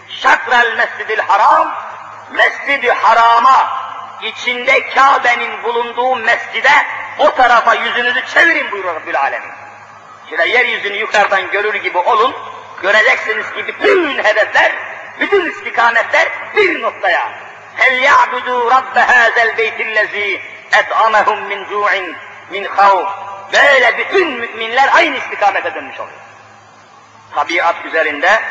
Şatral 0.08 0.76
mescidil 0.76 1.18
haram, 1.18 1.75
mescidi 2.32 2.91
harama, 2.91 3.82
içinde 4.21 4.89
Kabe'nin 4.89 5.63
bulunduğu 5.63 6.15
mescide 6.15 6.71
o 7.19 7.36
tarafa 7.36 7.74
yüzünüzü 7.74 8.26
çevirin 8.26 8.71
buyuruyor 8.71 8.95
Rabbül 8.95 9.19
Alemin. 9.19 9.52
Şöyle 10.30 10.47
yeryüzünü 10.50 10.97
yukarıdan 10.97 11.52
görür 11.52 11.74
gibi 11.74 11.97
olun, 11.97 12.36
göreceksiniz 12.82 13.54
ki 13.54 13.67
bütün 13.67 14.24
hedefler, 14.24 14.71
bütün 15.19 15.52
istikametler 15.52 16.28
bir 16.56 16.82
noktaya. 16.82 17.32
فَلْيَعْبُدُوا 17.78 18.62
رَبَّ 18.76 18.95
هَذَا 19.13 19.41
الْبَيْتِ 19.47 19.78
الَّذ۪ي 19.89 20.39
اَطْعَمَهُمْ 20.80 21.39
مِنْ 21.52 21.60
جُوعٍ 21.69 21.93
مِنْ 22.52 22.67
خَوْفٍ 22.67 23.08
Böyle 23.54 23.97
bütün 23.97 24.28
müminler 24.30 24.89
aynı 24.93 25.17
istikamete 25.17 25.76
dönmüş 25.76 26.00
oluyor. 26.00 26.17
Tabiat 27.36 27.86
üzerinde, 27.86 28.41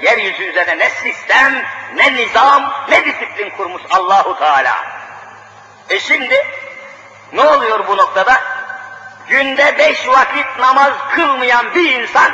yeryüzü 0.00 0.42
üzerine 0.42 0.78
ne 0.78 0.90
sistem, 0.90 1.62
ne 1.94 2.14
nizam, 2.14 2.72
ne 2.88 3.04
disiplin 3.04 3.50
kurmuş 3.50 3.82
Allahu 3.90 4.38
Teala. 4.38 4.76
E 5.90 5.98
şimdi 6.00 6.46
ne 7.32 7.42
oluyor 7.42 7.88
bu 7.88 7.96
noktada? 7.96 8.40
Günde 9.28 9.78
beş 9.78 10.08
vakit 10.08 10.58
namaz 10.58 10.92
kılmayan 11.14 11.74
bir 11.74 12.00
insan, 12.00 12.32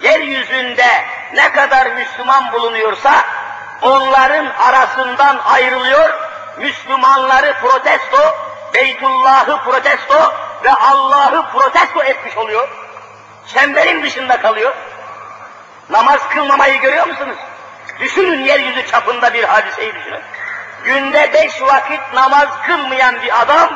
yeryüzünde 0.00 1.04
ne 1.34 1.52
kadar 1.52 1.86
Müslüman 1.86 2.52
bulunuyorsa, 2.52 3.24
onların 3.82 4.46
arasından 4.46 5.38
ayrılıyor, 5.38 6.10
Müslümanları 6.58 7.54
protesto, 7.60 8.36
Beytullah'ı 8.74 9.64
protesto 9.64 10.34
ve 10.64 10.72
Allah'ı 10.72 11.52
protesto 11.52 12.02
etmiş 12.02 12.36
oluyor. 12.36 12.68
Çemberin 13.46 14.02
dışında 14.02 14.40
kalıyor. 14.40 14.74
Namaz 15.90 16.28
kılmamayı 16.28 16.80
görüyor 16.80 17.06
musunuz? 17.06 17.36
Düşünün 18.00 18.44
yeryüzü 18.44 18.86
çapında 18.86 19.34
bir 19.34 19.44
hadiseyi 19.44 19.94
düşünün. 19.94 20.20
Günde 20.84 21.32
beş 21.32 21.62
vakit 21.62 22.00
namaz 22.14 22.48
kılmayan 22.66 23.22
bir 23.22 23.40
adam, 23.40 23.70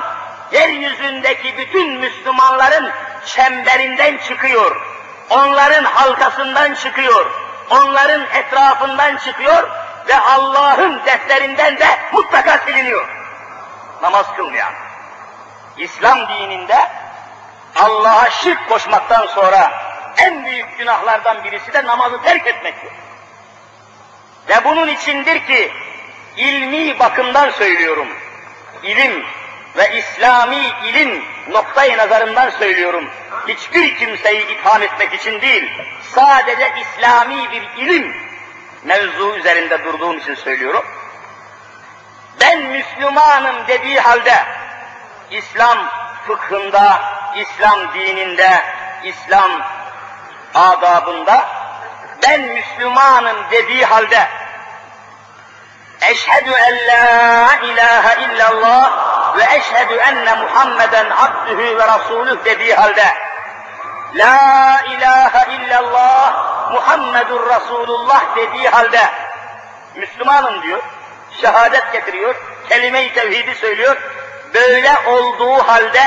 yeryüzündeki 0.52 1.58
bütün 1.58 1.92
Müslümanların 2.00 2.90
çemberinden 3.26 4.18
çıkıyor. 4.18 4.80
Onların 5.30 5.84
halkasından 5.84 6.74
çıkıyor. 6.74 7.30
Onların 7.70 8.26
etrafından 8.34 9.16
çıkıyor 9.16 9.70
ve 10.08 10.20
Allah'ın 10.20 11.00
defterinden 11.06 11.78
de 11.78 11.86
mutlaka 12.12 12.58
siliniyor. 12.58 13.08
Namaz 14.02 14.26
kılmayan. 14.36 14.72
İslam 15.76 16.28
dininde 16.28 16.88
Allah'a 17.76 18.30
şirk 18.30 18.68
koşmaktan 18.68 19.26
sonra 19.26 19.83
en 20.16 20.44
büyük 20.44 20.78
günahlardan 20.78 21.44
birisi 21.44 21.72
de 21.72 21.84
namazı 21.84 22.22
terk 22.22 22.46
etmektir. 22.46 22.90
Ve 24.48 24.64
bunun 24.64 24.88
içindir 24.88 25.46
ki 25.46 25.72
ilmi 26.36 26.98
bakımdan 26.98 27.50
söylüyorum. 27.50 28.08
İlim 28.82 29.24
ve 29.76 29.98
İslami 29.98 30.62
ilim 30.84 31.24
noktayı 31.50 31.96
nazarından 31.96 32.50
söylüyorum. 32.50 33.10
Hiçbir 33.48 33.96
kimseyi 33.96 34.46
itham 34.46 34.82
etmek 34.82 35.14
için 35.14 35.40
değil, 35.40 35.70
sadece 36.02 36.72
İslami 36.80 37.50
bir 37.50 37.84
ilim 37.84 38.16
mevzu 38.84 39.36
üzerinde 39.36 39.84
durduğum 39.84 40.18
için 40.18 40.34
söylüyorum. 40.34 40.84
Ben 42.40 42.62
Müslümanım 42.62 43.66
dediği 43.68 44.00
halde 44.00 44.44
İslam 45.30 45.78
fıkhında, 46.26 47.02
İslam 47.36 47.94
dininde, 47.94 48.62
İslam 49.04 49.50
adabında 50.54 51.48
ben 52.22 52.40
Müslümanım 52.40 53.36
dediği 53.50 53.84
halde 53.84 54.28
eşhedü 56.10 56.50
en 56.50 56.76
la 56.88 57.56
ilahe 57.62 58.24
illallah 58.24 58.92
ve 59.36 59.42
eşhedü 59.56 59.94
enne 59.94 60.34
Muhammeden 60.34 61.10
abdühü 61.10 61.78
ve 61.78 61.86
rasulüh 61.86 62.44
dediği 62.44 62.74
halde 62.74 63.04
La 64.14 64.80
ilahe 64.90 65.56
illallah 65.56 66.32
Muhammedur 66.72 67.50
Resulullah 67.50 68.36
dediği 68.36 68.68
halde 68.68 69.10
Müslümanım 69.94 70.62
diyor, 70.62 70.82
şehadet 71.40 71.92
getiriyor, 71.92 72.34
kelime-i 72.68 73.12
tevhidi 73.14 73.54
söylüyor. 73.54 73.96
Böyle 74.54 74.92
olduğu 75.06 75.68
halde 75.68 76.02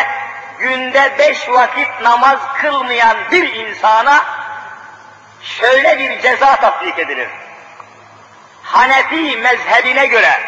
günde 0.59 1.15
beş 1.19 1.49
vakit 1.49 2.01
namaz 2.01 2.39
kılmayan 2.61 3.17
bir 3.31 3.53
insana 3.53 4.36
şöyle 5.41 5.99
bir 5.99 6.21
ceza 6.21 6.55
tatbik 6.55 6.99
edilir. 6.99 7.27
Hanefi 8.63 9.37
mezhebine 9.37 10.05
göre 10.05 10.41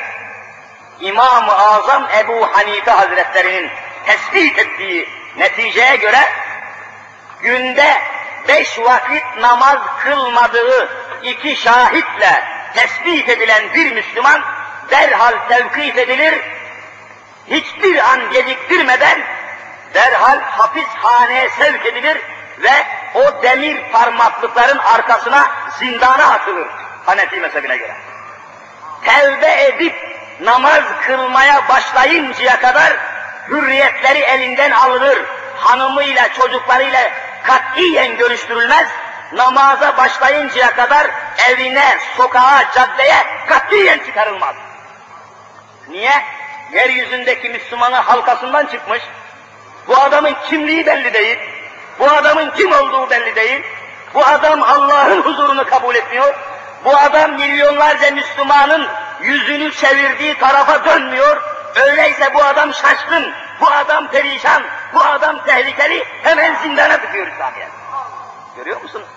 İmam-ı 0.99 1.57
Azam 1.57 2.07
Ebu 2.19 2.47
Hanife 2.51 2.91
Hazretlerinin 2.91 3.69
tespit 4.05 4.59
ettiği 4.59 5.09
neticeye 5.37 5.95
göre 5.95 6.19
günde 7.41 8.01
beş 8.47 8.79
vakit 8.79 9.23
namaz 9.37 9.77
kılmadığı 10.03 10.89
iki 11.23 11.55
şahitle 11.55 12.43
tespit 12.75 13.29
edilen 13.29 13.73
bir 13.73 13.91
Müslüman 13.91 14.41
derhal 14.91 15.33
tevkif 15.49 15.97
edilir, 15.97 16.41
hiçbir 17.47 18.09
an 18.09 18.31
geciktirmeden 18.31 19.19
derhal 19.93 20.39
hapishaneye 20.41 21.49
sevk 21.49 21.85
edilir 21.85 22.17
ve 22.59 22.85
o 23.13 23.43
demir 23.43 23.91
parmaklıkların 23.91 24.77
arkasına 24.77 25.47
zindana 25.79 26.31
atılır 26.31 26.67
Hanefi 27.05 27.39
mezhebine 27.39 27.77
göre. 27.77 27.95
Tevbe 29.05 29.63
edip 29.63 29.95
namaz 30.41 30.83
kılmaya 31.01 31.67
başlayıncaya 31.69 32.59
kadar 32.59 32.93
hürriyetleri 33.47 34.19
elinden 34.19 34.71
alınır. 34.71 35.19
Hanımıyla, 35.55 36.33
çocuklarıyla 36.33 37.11
katiyen 37.43 38.17
görüştürülmez. 38.17 38.87
Namaza 39.33 39.97
başlayıncaya 39.97 40.75
kadar 40.75 41.07
evine, 41.49 41.97
sokağa, 42.17 42.65
caddeye 42.75 43.17
katiyen 43.47 43.99
çıkarılmaz. 43.99 44.55
Niye? 45.87 46.23
Yeryüzündeki 46.73 47.49
Müslümanı 47.49 47.95
halkasından 47.95 48.65
çıkmış. 48.65 49.01
Bu 49.87 49.97
adamın 49.97 50.35
kimliği 50.49 50.85
belli 50.85 51.13
değil. 51.13 51.37
Bu 51.99 52.11
adamın 52.11 52.51
kim 52.51 52.71
olduğu 52.71 53.09
belli 53.09 53.35
değil. 53.35 53.63
Bu 54.13 54.25
adam 54.25 54.63
Allah'ın 54.63 55.21
huzurunu 55.21 55.65
kabul 55.65 55.95
etmiyor. 55.95 56.35
Bu 56.85 56.97
adam 56.97 57.31
milyonlarca 57.31 58.11
Müslümanın 58.11 58.87
yüzünü 59.21 59.71
çevirdiği 59.71 60.37
tarafa 60.37 60.85
dönmüyor. 60.85 61.41
Öyleyse 61.75 62.33
bu 62.33 62.43
adam 62.43 62.73
şaşkın, 62.73 63.33
bu 63.61 63.71
adam 63.71 64.07
perişan, 64.07 64.63
bu 64.93 65.03
adam 65.03 65.45
tehlikeli, 65.45 66.03
hemen 66.23 66.55
zindana 66.55 66.97
tıkıyor 66.97 67.27
İslamiyet. 67.27 67.69
Görüyor 68.55 68.81
musunuz? 68.81 69.07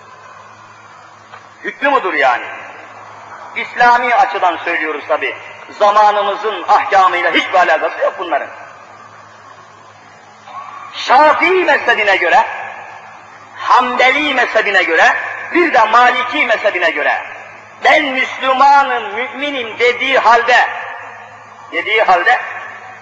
Hükmü 1.63 1.89
mudur 1.89 2.13
yani? 2.13 2.45
İslami 3.55 4.15
açıdan 4.15 4.57
söylüyoruz 4.65 5.03
tabi. 5.07 5.35
Zamanımızın 5.79 6.63
ahkamıyla 6.63 7.31
hiçbir 7.31 7.57
alakası 7.57 7.99
yok 7.99 8.13
bunların. 8.19 8.47
Şafii 10.93 11.65
mezhebine 11.65 12.15
göre, 12.15 12.45
Hanbeli 13.63 14.33
mezhebine 14.33 14.83
göre, 14.83 15.13
bir 15.53 15.73
de 15.73 15.83
Maliki 15.83 16.45
mezhebine 16.45 16.89
göre, 16.89 17.21
ben 17.83 18.03
Müslümanım, 18.05 19.15
müminim 19.15 19.79
dediği 19.79 20.19
halde, 20.19 20.67
dediği 21.71 22.01
halde, 22.03 22.39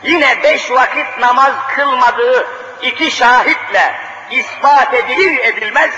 yine 0.04 0.44
beş 0.44 0.72
vakit 0.72 1.18
namaz 1.20 1.54
kılmadığı 1.76 2.48
iki 2.82 3.12
şahitle 3.12 3.96
ispat 4.32 4.94
edilir 4.94 5.40
edilmez, 5.46 5.92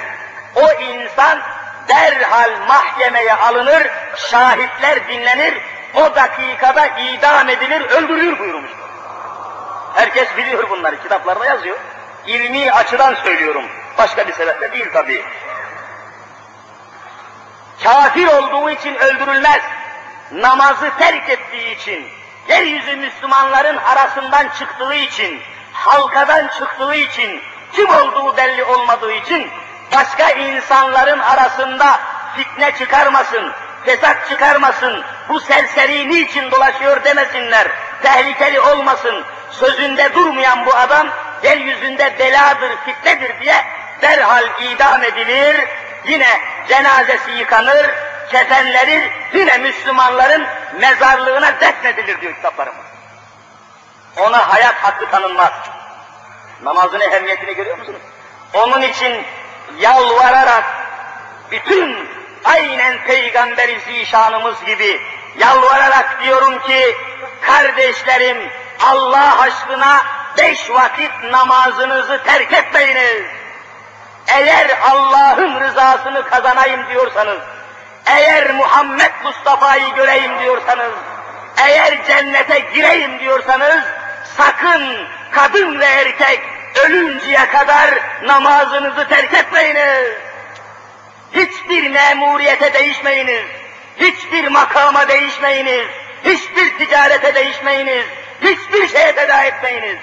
o 0.55 0.71
insan 0.71 1.39
derhal 1.87 2.51
mahkemeye 2.67 3.33
alınır, 3.33 3.87
şahitler 4.15 5.07
dinlenir, 5.07 5.57
o 5.93 6.15
dakikada 6.15 6.87
idam 6.87 7.49
edilir, 7.49 7.81
öldürülür 7.81 8.39
buyurmuştur. 8.39 8.77
Herkes 9.95 10.37
biliyor 10.37 10.69
bunları, 10.69 11.01
kitaplarda 11.03 11.45
yazıyor. 11.45 11.77
İlmi 12.27 12.71
açıdan 12.71 13.15
söylüyorum, 13.23 13.65
başka 13.97 14.27
bir 14.27 14.33
sebeple 14.33 14.71
değil 14.71 14.89
tabii. 14.93 15.25
Kafir 17.83 18.27
olduğu 18.27 18.69
için 18.69 18.95
öldürülmez, 18.95 19.61
namazı 20.31 20.91
terk 20.99 21.29
ettiği 21.29 21.75
için, 21.75 22.07
yeryüzü 22.49 22.95
Müslümanların 22.95 23.77
arasından 23.77 24.49
çıktığı 24.59 24.93
için, 24.93 25.41
halkadan 25.73 26.47
çıktığı 26.47 26.95
için, 26.95 27.41
kim 27.73 27.89
olduğu 27.89 28.37
belli 28.37 28.63
olmadığı 28.63 29.11
için, 29.13 29.49
başka 29.95 30.29
insanların 30.29 31.19
arasında 31.19 31.99
fitne 32.35 32.71
çıkarmasın, 32.77 33.51
fesat 33.85 34.29
çıkarmasın, 34.29 35.03
bu 35.29 35.39
serseri 35.39 36.09
niçin 36.09 36.51
dolaşıyor 36.51 37.03
demesinler, 37.03 37.67
tehlikeli 38.03 38.59
olmasın, 38.59 39.23
sözünde 39.51 40.13
durmayan 40.13 40.65
bu 40.65 40.75
adam, 40.75 41.07
yeryüzünde 41.43 42.19
beladır, 42.19 42.71
fitnedir 42.85 43.41
diye 43.41 43.82
derhal 44.03 44.61
idam 44.61 45.03
edilir, 45.03 45.67
yine 46.07 46.41
cenazesi 46.67 47.31
yıkanır, 47.31 47.91
kefenleri 48.31 49.09
yine 49.33 49.57
Müslümanların 49.57 50.47
mezarlığına 50.79 51.59
defnedilir 51.59 52.21
diyor 52.21 52.35
kitaplarımız. 52.35 52.85
Ona 54.17 54.53
hayat 54.53 54.75
hakkı 54.75 55.09
tanınmaz. 55.09 55.51
Namazın 56.63 56.99
ehemmiyetini 56.99 57.55
görüyor 57.55 57.77
musunuz? 57.77 58.01
Onun 58.53 58.81
için 58.81 59.25
yalvararak 59.79 60.63
bütün 61.51 62.09
aynen 62.43 63.03
Peygamber-i 63.03 63.79
Zişanımız 63.79 64.65
gibi 64.65 65.01
yalvararak 65.37 66.23
diyorum 66.23 66.59
ki 66.59 66.95
kardeşlerim 67.41 68.51
Allah 68.79 69.39
aşkına 69.41 70.01
beş 70.37 70.69
vakit 70.69 71.11
namazınızı 71.23 72.23
terk 72.23 72.53
etmeyiniz. 72.53 73.42
Eğer 74.27 74.67
Allah'ın 74.91 75.59
rızasını 75.59 76.29
kazanayım 76.29 76.89
diyorsanız, 76.89 77.39
eğer 78.05 78.53
Muhammed 78.53 79.11
Mustafa'yı 79.23 79.95
göreyim 79.95 80.39
diyorsanız, 80.39 80.91
eğer 81.57 82.05
cennete 82.07 82.59
gireyim 82.59 83.19
diyorsanız, 83.19 83.83
sakın 84.37 85.07
kadın 85.31 85.79
ve 85.79 85.85
erkek 85.85 86.39
ölünceye 86.85 87.45
kadar 87.45 87.89
namazınızı 88.23 89.07
terk 89.07 89.33
etmeyiniz. 89.33 90.07
Hiçbir 91.31 91.89
memuriyete 91.91 92.73
değişmeyiniz, 92.73 93.45
hiçbir 93.97 94.47
makama 94.47 95.07
değişmeyiniz, 95.07 95.87
hiçbir 96.25 96.77
ticarete 96.77 97.35
değişmeyiniz, 97.35 98.05
hiçbir 98.41 98.87
şeye 98.87 99.13
feda 99.13 99.43
etmeyiniz. 99.43 99.97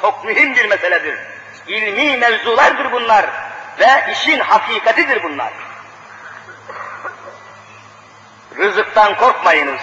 Çok 0.00 0.24
mühim 0.24 0.56
bir 0.56 0.64
meseledir. 0.68 1.18
İlmi 1.66 2.16
mevzulardır 2.16 2.92
bunlar 2.92 3.26
ve 3.80 4.12
işin 4.12 4.40
hakikatidir 4.40 5.22
bunlar. 5.22 5.52
Rızıktan 8.56 9.16
korkmayınız. 9.16 9.80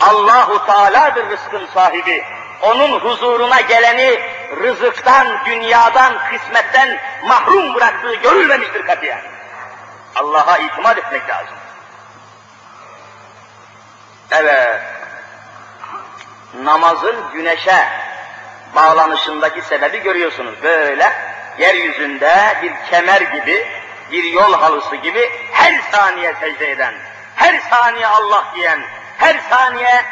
Allahu 0.00 0.66
Teala'dır 0.66 1.30
rızkın 1.30 1.66
sahibi. 1.66 2.24
Onun 2.62 3.00
huzuruna 3.00 3.60
geleni 3.60 4.20
rızıktan, 4.62 5.44
dünyadan, 5.44 6.18
kısmetten 6.30 7.00
mahrum 7.24 7.74
bıraktığı 7.74 8.14
görülmemiştir 8.14 8.86
katiyen. 8.86 9.20
Allah'a 10.14 10.58
itimat 10.58 10.98
etmek 10.98 11.28
lazım. 11.28 11.56
Evet, 14.30 14.80
namazın 16.54 17.32
güneşe 17.32 17.88
bağlanışındaki 18.74 19.62
sebebi 19.62 20.02
görüyorsunuz. 20.02 20.62
Böyle 20.62 21.12
yeryüzünde 21.58 22.58
bir 22.62 22.72
kemer 22.90 23.20
gibi, 23.20 23.66
bir 24.10 24.24
yol 24.24 24.52
halısı 24.52 24.96
gibi 24.96 25.30
her 25.52 25.80
saniye 25.92 26.34
secde 26.40 26.70
eden, 26.70 26.94
her 27.36 27.60
saniye 27.60 28.06
Allah 28.06 28.44
diyen, 28.54 28.80
her 29.18 29.38
saniye 29.50 30.04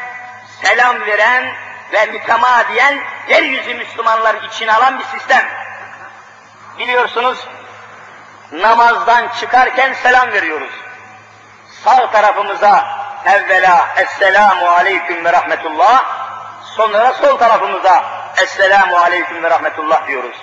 selam 0.62 1.06
veren 1.06 1.54
ve 1.92 2.06
mütemadiyen 2.06 2.98
yeryüzü 3.28 3.74
Müslümanlar 3.74 4.34
için 4.34 4.68
alan 4.68 4.98
bir 4.98 5.04
sistem. 5.04 5.48
Biliyorsunuz 6.78 7.48
namazdan 8.52 9.28
çıkarken 9.40 9.92
selam 9.92 10.32
veriyoruz. 10.32 10.72
Sağ 11.84 12.10
tarafımıza 12.10 12.98
evvela 13.26 13.88
Esselamu 13.96 14.68
Aleyküm 14.68 15.24
ve 15.24 15.32
Rahmetullah, 15.32 16.04
sonra 16.76 17.12
sol 17.12 17.38
tarafımıza 17.38 18.17
Esselamu 18.36 18.96
Aleyküm 18.96 19.42
ve 19.42 19.50
Rahmetullah 19.50 20.08
diyoruz. 20.08 20.36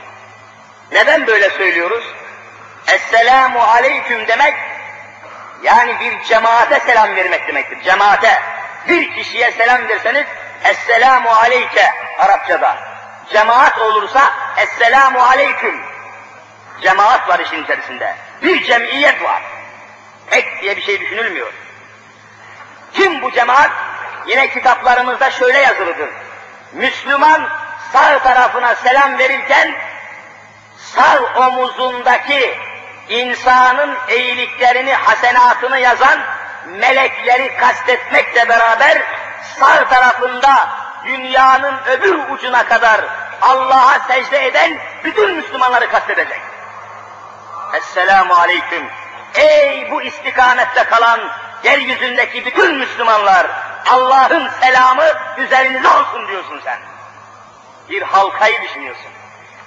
Neden 0.92 1.28
böyle 1.28 1.50
söylüyoruz? 1.50 2.04
Esselamu 2.88 3.60
Aleyküm 3.60 4.28
demek, 4.28 4.54
yani 5.64 6.00
bir 6.00 6.24
cemaate 6.24 6.80
selam 6.80 7.16
vermek 7.16 7.48
demektir. 7.48 7.82
Cemaate, 7.82 8.42
bir 8.88 9.16
kişiye 9.16 9.52
selam 9.52 9.88
verseniz, 9.88 10.26
Esselamu 10.64 11.30
Aleyke 11.30 11.94
Arapçada. 12.20 12.78
Cemaat 13.34 13.78
olursa, 13.78 14.34
Esselamu 14.58 15.20
Aleyküm. 15.20 15.82
Cemaat 16.82 17.30
var 17.30 17.40
işin 17.40 17.64
içerisinde. 17.64 18.16
Bir 18.44 18.64
cemiyet 18.64 19.24
var. 19.24 19.42
Tek 20.30 20.62
diye 20.62 20.78
bir 20.78 20.82
şey 20.82 21.02
düşünülmüyor. 21.02 21.54
Kim 22.94 23.22
bu 23.22 23.32
cemaat? 23.32 23.72
Yine 24.28 24.48
kitaplarımızda 24.48 25.32
şöyle 25.32 25.60
yazılıdır. 25.60 26.10
Müslüman 26.74 27.50
sağ 27.94 28.20
tarafına 28.20 28.76
selam 28.76 29.18
verirken 29.18 29.76
sağ 30.78 31.20
omuzundaki 31.36 32.60
insanın 33.10 33.98
iyiliklerini, 34.10 34.94
hasenatını 34.94 35.80
yazan 35.80 36.20
melekleri 36.66 37.58
kastetmekle 37.58 38.50
beraber 38.50 39.02
sağ 39.60 39.88
tarafında 39.88 40.70
dünyanın 41.06 41.76
öbür 41.88 42.30
ucuna 42.30 42.66
kadar 42.66 43.02
Allah'a 43.42 44.00
secde 44.00 44.46
eden 44.46 44.78
bütün 45.04 45.36
Müslümanları 45.36 45.90
kastedecek. 45.92 46.42
Esselamu 47.74 48.34
Aleyküm. 48.34 48.90
Ey 49.36 49.92
bu 49.92 50.02
istikamette 50.02 50.84
kalan 50.84 51.20
yeryüzündeki 51.64 52.46
bütün 52.46 52.76
Müslümanlar, 52.76 53.48
Allah'ın 53.92 54.50
selamı 54.62 55.06
üzerinize 55.38 55.88
olsun 55.88 56.28
diyorsun 56.28 56.62
sen. 56.64 56.95
Bir 57.90 58.02
halkayı 58.02 58.62
düşünüyorsun. 58.62 59.12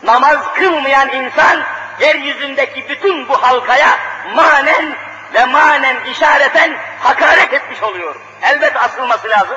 Namaz 0.02 0.38
kılmayan 0.54 1.09
insan 1.09 1.62
yeryüzündeki 2.00 2.88
bütün 2.88 3.28
bu 3.28 3.42
halkaya 3.42 3.98
manen 4.35 4.96
ve 5.35 5.44
manen 5.44 6.04
işareten 6.04 6.76
hakaret 7.02 7.52
etmiş 7.52 7.83
oluyor. 7.83 8.16
Elbet 8.42 8.76
asılması 8.76 9.28
lazım. 9.28 9.57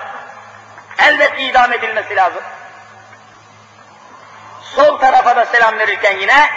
Elbet 0.97 1.33
idam 1.39 1.73
edilmesi 1.73 2.15
lazım. 2.15 2.41
Sol 4.61 4.97
tarafa 4.97 5.35
da 5.35 5.45
selam 5.45 5.79
verirken 5.79 6.17
yine 6.17 6.49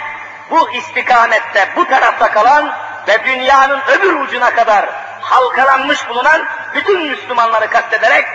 bu 0.49 0.71
istikamette, 0.71 1.69
bu 1.75 1.87
tarafta 1.87 2.31
kalan 2.31 2.73
ve 3.07 3.23
dünyanın 3.25 3.81
öbür 3.87 4.13
ucuna 4.13 4.55
kadar 4.55 4.89
halkalanmış 5.21 6.09
bulunan 6.09 6.47
bütün 6.75 7.07
Müslümanları 7.07 7.69
kastederek 7.69 8.25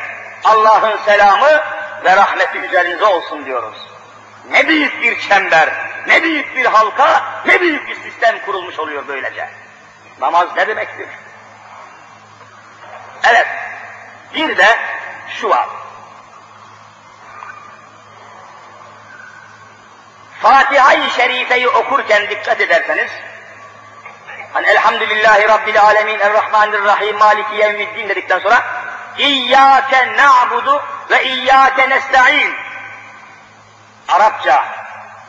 Allah'ın 0.44 0.96
selamı 1.04 1.61
ve 2.04 2.16
rahmeti 2.16 2.58
üzerinize 2.58 3.04
olsun 3.04 3.44
diyoruz. 3.46 3.78
Ne 4.50 4.68
büyük 4.68 5.02
bir 5.02 5.20
çember, 5.20 5.68
ne 6.06 6.22
büyük 6.22 6.56
bir 6.56 6.64
halka, 6.64 7.24
ne 7.46 7.60
büyük 7.60 7.88
bir 7.88 7.94
sistem 7.94 8.38
kurulmuş 8.46 8.78
oluyor 8.78 9.04
böylece. 9.08 9.48
Namaz 10.20 10.48
ne 10.56 10.68
demektir? 10.68 11.08
Evet, 13.24 13.46
bir 14.34 14.56
de 14.56 14.78
şu 15.28 15.48
var. 15.48 15.68
Fatiha-i 20.42 21.10
Şerife'yi 21.10 21.68
okurken 21.68 22.30
dikkat 22.30 22.60
ederseniz, 22.60 23.10
hani 24.52 24.66
Elhamdülillahi 24.66 25.48
Rabbil 25.48 25.80
Alemin, 25.80 26.18
Errahmanirrahim, 26.18 27.18
Maliki 27.18 27.54
Yevmiddin 27.54 28.08
dedikten 28.08 28.38
sonra, 28.38 28.62
İyyâke 29.18 30.16
na'budu 30.16 30.82
ve 31.10 31.24
İyyâke 31.24 31.90
nesta'in. 31.90 32.54
Arapça 34.08 34.64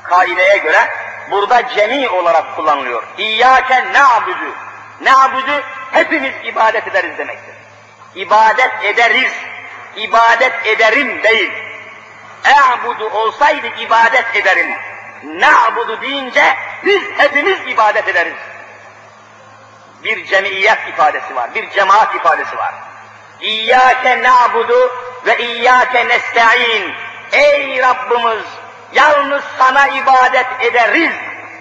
kaideye 0.03 0.57
göre 0.57 0.89
burada 1.31 1.67
cemi 1.67 2.09
olarak 2.09 2.55
kullanılıyor. 2.55 3.03
İyyâke 3.17 3.93
na'budu. 3.93 4.55
Na'budu 5.01 5.63
hepimiz 5.91 6.33
ibadet 6.43 6.87
ederiz 6.87 7.17
demektir. 7.17 7.55
İbadet 8.15 8.71
ederiz, 8.83 9.31
ibadet 9.95 10.65
ederim 10.65 11.23
değil. 11.23 11.51
E'budu 12.45 13.09
olsaydı 13.09 13.67
ibadet 13.67 14.35
ederim. 14.35 14.75
Na'budu 15.23 16.01
deyince 16.01 16.57
biz 16.85 17.01
hepimiz 17.17 17.59
ibadet 17.67 18.07
ederiz. 18.07 18.37
Bir 20.03 20.25
cemiyet 20.25 20.87
ifadesi 20.87 21.35
var, 21.35 21.55
bir 21.55 21.69
cemaat 21.69 22.15
ifadesi 22.15 22.57
var. 22.57 22.73
İyyâke 23.41 24.23
na'budu 24.23 24.91
ve 25.25 25.38
iyyâke 25.38 26.07
nesta'in. 26.07 26.93
Ey 27.31 27.81
Rabbimiz! 27.81 28.45
Yalnız 28.93 29.43
sana 29.57 29.88
ibadet 29.88 30.47
ederiz. 30.60 31.13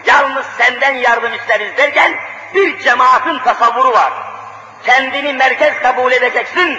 Yalnız 0.07 0.47
senden 0.59 0.95
yardım 0.95 1.35
isteriz 1.35 1.77
derken 1.77 2.13
bir 2.55 2.79
cemaatin 2.79 3.39
tasavvuru 3.39 3.93
var. 3.93 4.13
Kendini 4.87 5.33
merkez 5.33 5.83
kabul 5.83 6.13
edeceksin. 6.13 6.79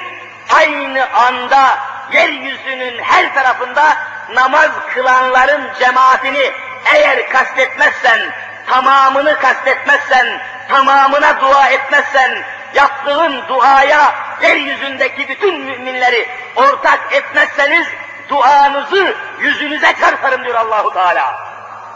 Aynı 0.56 1.08
anda 1.13 1.80
yeryüzünün 2.12 3.04
her 3.04 3.34
tarafında 3.34 3.98
namaz 4.34 4.72
kılanların 4.94 5.70
cemaatini 5.80 6.52
eğer 6.94 7.30
kastetmezsen, 7.30 8.20
tamamını 8.70 9.39
kastetmezsen, 9.39 10.41
tamamına 10.70 11.41
dua 11.41 11.70
etmezsen, 11.70 12.44
yaptığın 12.74 13.48
duaya 13.48 14.13
yeryüzündeki 14.43 15.30
bütün 15.30 15.62
müminleri 15.62 16.30
ortak 16.56 17.13
etmezseniz 17.13 17.88
duanızı 18.30 19.15
yüzünüze 19.39 19.93
çarparım 19.99 20.45
diyor 20.45 20.56
Allahu 20.56 20.93
Teala. 20.93 21.51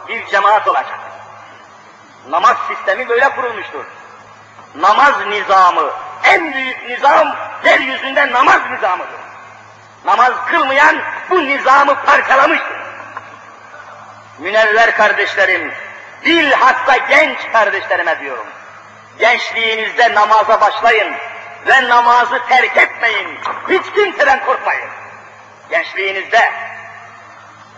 Bir 0.08 0.25
cemaat 0.25 0.67
olacak. 0.67 0.99
Namaz 2.29 2.58
sistemi 2.67 3.10
böyle 3.10 3.29
kurulmuştur. 3.29 3.86
Namaz 4.75 5.27
nizamı, 5.27 5.89
en 6.23 6.53
büyük 6.53 6.89
nizam 6.89 7.36
yeryüzünde 7.65 8.31
namaz 8.31 8.62
nizamıdır. 8.71 9.19
Namaz 10.05 10.34
kılmayan 10.47 10.95
bu 11.29 11.45
nizamı 11.45 11.95
parçalamıştır. 11.95 12.77
Münevver 14.39 14.97
kardeşlerim, 14.97 15.73
bilhassa 16.25 16.97
genç 17.10 17.51
kardeşlerime 17.51 18.19
diyorum. 18.19 18.45
Gençliğinizde 19.19 20.13
namaza 20.13 20.62
başlayın 20.62 21.13
ve 21.65 21.89
namazı 21.89 22.41
terk 22.49 22.78
etmeyin. 22.78 23.39
Hiç 23.69 23.93
kimseden 23.95 24.45
korkmayın. 24.45 24.89
Gençliğinizde 25.69 26.51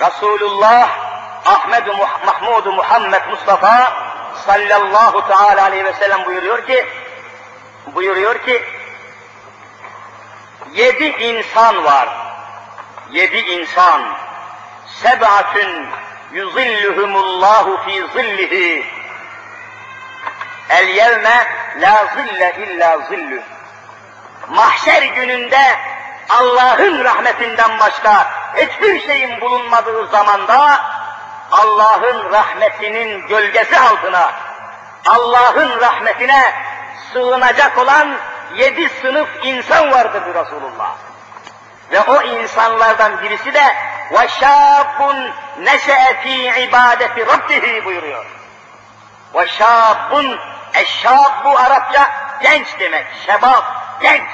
Resulullah 0.02 0.90
Ahmed 1.46 1.88
Mahmud 2.26 2.66
Muhammed 2.66 3.22
Mustafa 3.30 3.94
sallallahu 4.46 5.28
teala 5.28 5.64
aleyhi 5.64 5.86
ve 5.86 5.94
sellem 5.94 6.26
buyuruyor 6.26 6.68
ki 6.68 6.86
buyuruyor 7.96 8.46
ki 8.46 8.64
yedi 10.74 11.04
insan 11.06 11.84
var. 11.84 12.10
Yedi 13.12 13.38
insan. 13.38 14.02
Seb'atün 15.04 15.88
yuzilluhumullahu 16.34 17.78
fi 17.86 18.08
zillihi. 18.14 18.86
El 20.70 20.88
yevme 20.88 21.48
la 21.82 22.06
zille 22.16 22.56
illa 22.60 22.98
zillü 22.98 23.44
Mahşer 24.49 25.03
gününde 25.03 25.79
Allah'ın 26.29 27.05
rahmetinden 27.05 27.79
başka 27.79 28.31
hiçbir 28.57 29.01
şeyin 29.01 29.41
bulunmadığı 29.41 30.07
zamanda 30.07 30.81
Allah'ın 31.53 32.33
rahmetinin 32.33 33.27
gölgesi 33.29 33.79
altına, 33.79 34.33
Allah'ın 35.07 35.81
rahmetine 35.81 36.55
sığınacak 37.13 37.79
olan 37.79 38.17
yedi 38.57 38.89
sınıf 38.89 39.29
insan 39.43 39.93
vardır 39.93 40.23
bu 40.27 40.35
Resulullah. 40.35 40.95
Ve 41.93 42.01
o 42.01 42.23
insanlardan 42.23 43.23
birisi 43.23 43.55
de 43.55 43.75
وَشَابٌ 44.11 45.31
نَشَأَ 45.61 46.15
ف۪ي 46.23 46.53
عِبَادَةِ 46.53 47.25
رَبِّهِ 47.25 47.85
buyuruyor. 47.85 48.27
وَشَابٌ 49.35 50.39
Eşşab 50.75 51.45
bu 51.45 51.59
Arapça 51.59 52.11
genç 52.43 52.67
demek, 52.81 53.07
şebap, 53.27 53.76
genç. 54.02 54.30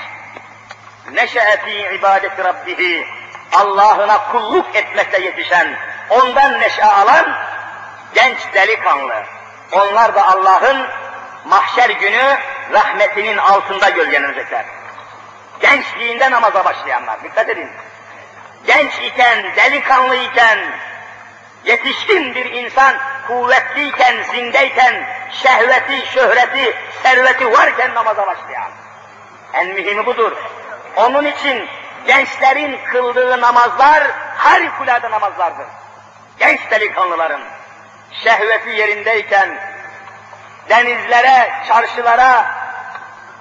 Neşe'e 1.11 1.57
fî 1.65 1.95
ibadeti 1.95 2.43
Rabbihi, 2.43 3.07
Allah'ına 3.53 4.17
kulluk 4.31 4.75
etmekle 4.75 5.25
yetişen, 5.25 5.77
ondan 6.09 6.59
neşe 6.59 6.85
alan 6.85 7.35
genç 8.13 8.37
delikanlı. 8.53 9.23
Onlar 9.71 10.15
da 10.15 10.27
Allah'ın 10.27 10.87
mahşer 11.45 11.89
günü 11.89 12.37
rahmetinin 12.71 13.37
altında 13.37 13.89
gölgelenecekler. 13.89 14.65
Gençliğinde 15.59 16.31
namaza 16.31 16.65
başlayanlar, 16.65 17.23
dikkat 17.23 17.49
edin. 17.49 17.69
Genç 18.67 18.93
iken, 19.01 19.55
delikanlı 19.55 20.15
iken, 20.15 20.59
yetişkin 21.65 22.35
bir 22.35 22.45
insan, 22.45 22.95
kuvvetliyken, 23.27 24.23
zindeyken, 24.23 25.07
şehveti, 25.31 26.05
şöhreti, 26.13 26.75
serveti 27.03 27.51
varken 27.51 27.93
namaza 27.93 28.27
başlayan. 28.27 28.71
En 29.53 29.67
mühimi 29.67 30.05
budur. 30.05 30.31
Onun 30.95 31.25
için 31.25 31.69
gençlerin 32.07 32.79
kıldığı 32.91 33.41
namazlar 33.41 34.03
harikulade 34.37 35.11
namazlardır. 35.11 35.65
Genç 36.39 36.59
delikanlıların 36.71 37.41
şehveti 38.23 38.69
yerindeyken 38.69 39.59
denizlere, 40.69 41.53
çarşılara, 41.67 42.45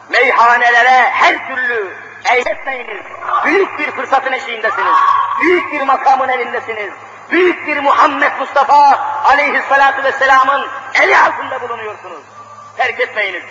meyhanelere 0.09 1.11
her 1.13 1.49
türlü 1.49 1.97
eğletmeyiniz. 2.25 3.03
Büyük 3.45 3.79
bir 3.79 3.91
fırsatın 3.91 4.33
eşiğindesiniz. 4.33 4.97
Büyük 5.41 5.73
bir 5.73 5.83
makamın 5.83 6.29
elindesiniz. 6.29 6.93
Büyük 7.31 7.67
bir 7.67 7.77
Muhammed 7.77 8.33
Mustafa 8.39 8.99
aleyhissalatu 9.25 10.05
vesselamın 10.05 10.67
eli 11.03 11.19
altında 11.19 11.61
bulunuyorsunuz. 11.61 12.23
Terk 12.77 13.01
etmeyiniz. 13.01 13.43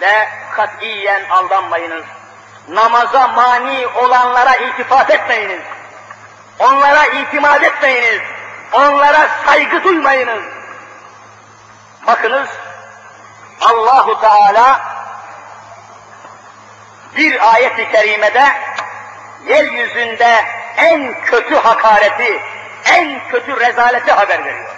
Ve 0.00 0.28
katiyen 0.56 1.24
aldanmayınız. 1.30 2.04
Namaza 2.68 3.28
mani 3.28 3.86
olanlara 3.86 4.56
iltifat 4.56 5.10
etmeyiniz. 5.10 5.62
Onlara 6.58 7.06
itimat 7.06 7.62
etmeyiniz. 7.62 8.20
Onlara 8.72 9.28
saygı 9.46 9.84
duymayınız. 9.84 10.42
Bakınız 12.06 12.48
Allahu 13.60 14.20
Teala 14.20 14.80
bir 17.16 17.54
ayet-i 17.54 17.90
kerimede 17.92 18.44
yeryüzünde 19.46 20.44
en 20.76 21.24
kötü 21.24 21.54
hakareti, 21.54 22.40
en 22.84 23.28
kötü 23.28 23.60
rezaleti 23.60 24.12
haber 24.12 24.44
veriyor. 24.44 24.74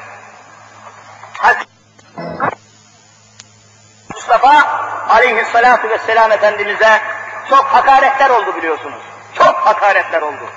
Mustafa 4.14 4.80
aleyhissalatu 5.10 5.88
vesselam 5.88 6.32
Efendimiz'e 6.32 7.00
çok 7.48 7.64
hakaretler 7.64 8.30
oldu 8.30 8.56
biliyorsunuz. 8.56 9.02
Çok 9.34 9.56
hakaretler 9.66 10.22
oldu. 10.22 10.50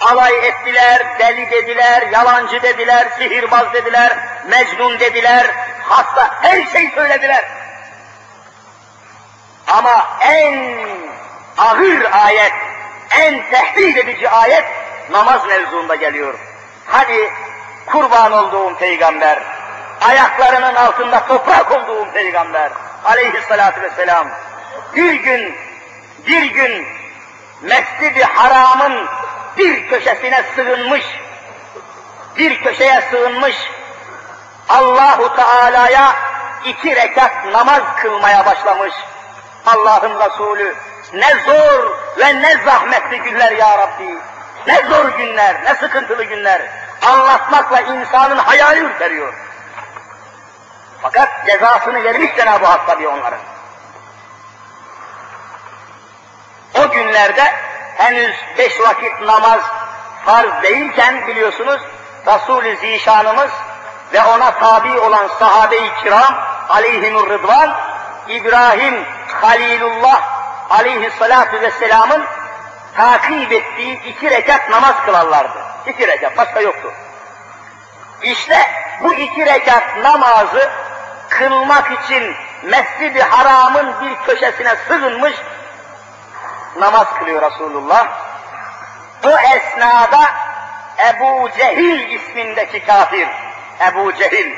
Alay 0.00 0.48
ettiler, 0.48 1.18
deli 1.18 1.50
dediler, 1.50 2.02
yalancı 2.12 2.62
dediler, 2.62 3.08
sihirbaz 3.18 3.72
dediler, 3.72 4.18
Mecnun 4.48 5.00
dediler, 5.00 5.46
hasta 5.82 6.30
her 6.42 6.66
şey 6.66 6.90
söylediler. 6.94 7.44
Ama 9.68 10.06
en 10.20 10.78
ağır 11.58 12.12
ayet, 12.12 12.52
en 13.10 13.50
tehdit 13.50 13.96
edici 13.96 14.30
ayet 14.30 14.64
namaz 15.10 15.46
mevzuunda 15.46 15.94
geliyor. 15.94 16.34
Hadi 16.86 17.32
kurban 17.86 18.32
olduğum 18.32 18.76
peygamber, 18.78 19.38
ayaklarının 20.00 20.74
altında 20.74 21.26
toprak 21.26 21.72
olduğum 21.72 22.12
peygamber 22.12 22.70
aleyhissalatü 23.04 23.82
vesselam 23.82 24.28
bir 24.96 25.12
gün, 25.12 25.54
bir 26.26 26.42
gün 26.42 26.86
Mescid-i 27.62 28.24
Haram'ın 28.24 29.06
bir 29.58 29.88
köşesine 29.88 30.44
sığınmış, 30.56 31.04
bir 32.36 32.62
köşeye 32.62 33.00
sığınmış, 33.10 33.56
Allahu 34.68 35.36
Teala'ya 35.36 36.16
iki 36.64 36.96
rekat 36.96 37.44
namaz 37.52 37.82
kılmaya 38.02 38.46
başlamış. 38.46 38.94
Allah'ın 39.66 40.20
Resulü 40.20 40.74
ne 41.14 41.34
zor 41.46 41.98
ve 42.18 42.42
ne 42.42 42.56
zahmetli 42.64 43.18
günler 43.18 43.52
ya 43.52 43.78
Rabbi. 43.78 44.18
Ne 44.66 44.82
zor 44.88 45.08
günler, 45.08 45.64
ne 45.64 45.74
sıkıntılı 45.74 46.24
günler. 46.24 46.62
Anlatmakla 47.02 47.80
insanın 47.80 48.36
hayali 48.36 48.80
ürperiyor. 48.80 49.34
Fakat 51.04 51.46
cezasını 51.46 52.04
vermiş 52.04 52.30
Cenab-ı 52.36 52.66
Hak 52.66 52.86
tabii 52.86 53.08
onların. 53.08 53.38
O 56.74 56.90
günlerde 56.90 57.54
henüz 57.96 58.36
beş 58.58 58.80
vakit 58.80 59.20
namaz 59.20 59.60
farz 60.24 60.62
değilken 60.62 61.26
biliyorsunuz 61.26 61.80
Resul-i 62.26 62.76
Zişanımız 62.76 63.50
ve 64.12 64.22
ona 64.22 64.50
tabi 64.50 64.98
olan 64.98 65.28
sahabe-i 65.38 65.94
kiram 66.02 66.34
aleyhimur 66.68 67.28
rıdvan 67.28 67.76
İbrahim 68.28 69.04
Halilullah 69.40 70.22
aleyhissalatu 70.70 71.60
vesselamın 71.60 72.24
takip 72.96 73.52
ettiği 73.52 74.02
iki 74.02 74.30
rekat 74.30 74.70
namaz 74.70 74.94
kılarlardı. 75.06 75.58
İki 75.86 76.06
rekat, 76.08 76.36
başka 76.36 76.60
yoktu. 76.60 76.92
İşte 78.22 78.56
bu 79.02 79.14
iki 79.14 79.46
rekat 79.46 79.96
namazı 80.02 80.83
kılmak 81.28 81.90
için 82.00 82.34
Mescid-i 82.62 83.22
Haram'ın 83.22 83.94
bir 84.00 84.16
köşesine 84.16 84.76
sığınmış 84.88 85.34
namaz 86.78 87.06
kılıyor 87.18 87.42
Resulullah. 87.42 88.06
Bu 89.24 89.30
esnada 89.30 90.30
Ebu 90.98 91.50
Cehil 91.56 92.10
ismindeki 92.10 92.86
kafir, 92.86 93.28
Ebu 93.80 94.12
Cehil 94.12 94.54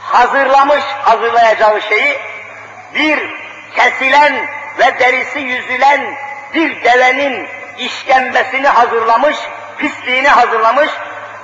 hazırlamış 0.00 0.84
hazırlayacağı 0.84 1.82
şeyi 1.82 2.18
bir 2.94 3.34
kesilen 3.76 4.48
ve 4.78 4.98
derisi 4.98 5.38
yüzülen 5.38 6.16
bir 6.54 6.84
devenin 6.84 7.48
işkembesini 7.78 8.68
hazırlamış, 8.68 9.36
pisliğini 9.78 10.28
hazırlamış. 10.28 10.90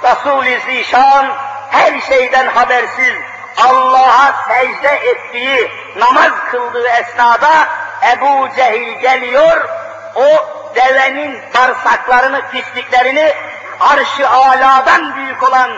Resul-i 0.03 0.61
Zişan 0.61 1.37
her 1.71 2.01
şeyden 2.01 2.47
habersiz 2.47 3.15
Allah'a 3.59 4.35
secde 4.49 4.89
ettiği, 4.89 5.71
namaz 5.97 6.31
kıldığı 6.51 6.89
esnada 6.89 7.69
Ebu 8.13 8.49
Cehil 8.57 9.01
geliyor, 9.01 9.69
o 10.15 10.27
devenin 10.75 11.43
bağırsaklarını, 11.55 12.51
pisliklerini 12.51 13.35
arş-ı 13.81 14.29
aladan 14.29 15.17
büyük 15.17 15.43
olan 15.43 15.71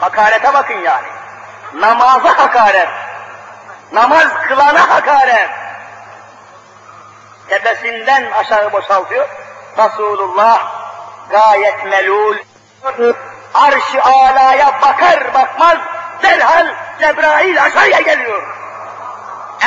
hakarete 0.00 0.54
bakın 0.54 0.78
yani. 0.78 1.06
Namaza 1.74 2.38
hakaret, 2.38 2.88
namaz 3.92 4.28
kılana 4.48 4.90
hakaret. 4.90 5.50
Tepesinden 7.48 8.30
aşağı 8.30 8.72
boşaltıyor. 8.72 9.28
Resulullah 9.78 10.72
gayet 11.30 11.84
melul. 11.84 12.36
Arş-ı 13.54 14.02
alaya 14.02 14.80
bakar 14.82 15.34
bakmaz 15.34 15.78
derhal 16.22 16.66
Cebrail 17.00 17.62
aşağıya 17.62 18.00
geliyor. 18.00 18.42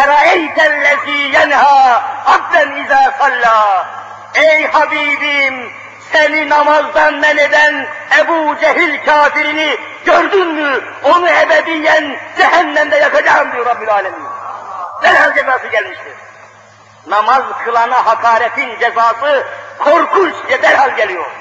Eraeytellezî 0.03 1.11
yenha 1.11 2.03
abden 2.25 2.71
izâ 2.71 3.11
sallâ. 3.19 3.85
Ey 4.35 4.67
Habibim 4.67 5.71
seni 6.11 6.49
namazdan 6.49 7.13
men 7.13 7.37
eden 7.37 7.87
Ebu 8.19 8.59
Cehil 8.61 9.05
kafirini 9.05 9.77
gördün 10.05 10.47
mü? 10.47 10.81
Onu 11.03 11.29
ebediyen 11.29 12.19
cehennemde 12.37 12.97
yakacağım 12.97 13.51
diyor 13.51 13.65
Rabbül 13.65 13.89
Alemin. 13.89 14.27
Derhal 15.03 15.33
cezası 15.35 15.67
gelmiştir. 15.67 16.13
Namaz 17.07 17.43
kılana 17.65 18.05
hakaretin 18.05 18.79
cezası 18.79 19.47
korkunç 19.79 20.35
derhal 20.63 20.95
geliyor. 20.95 21.31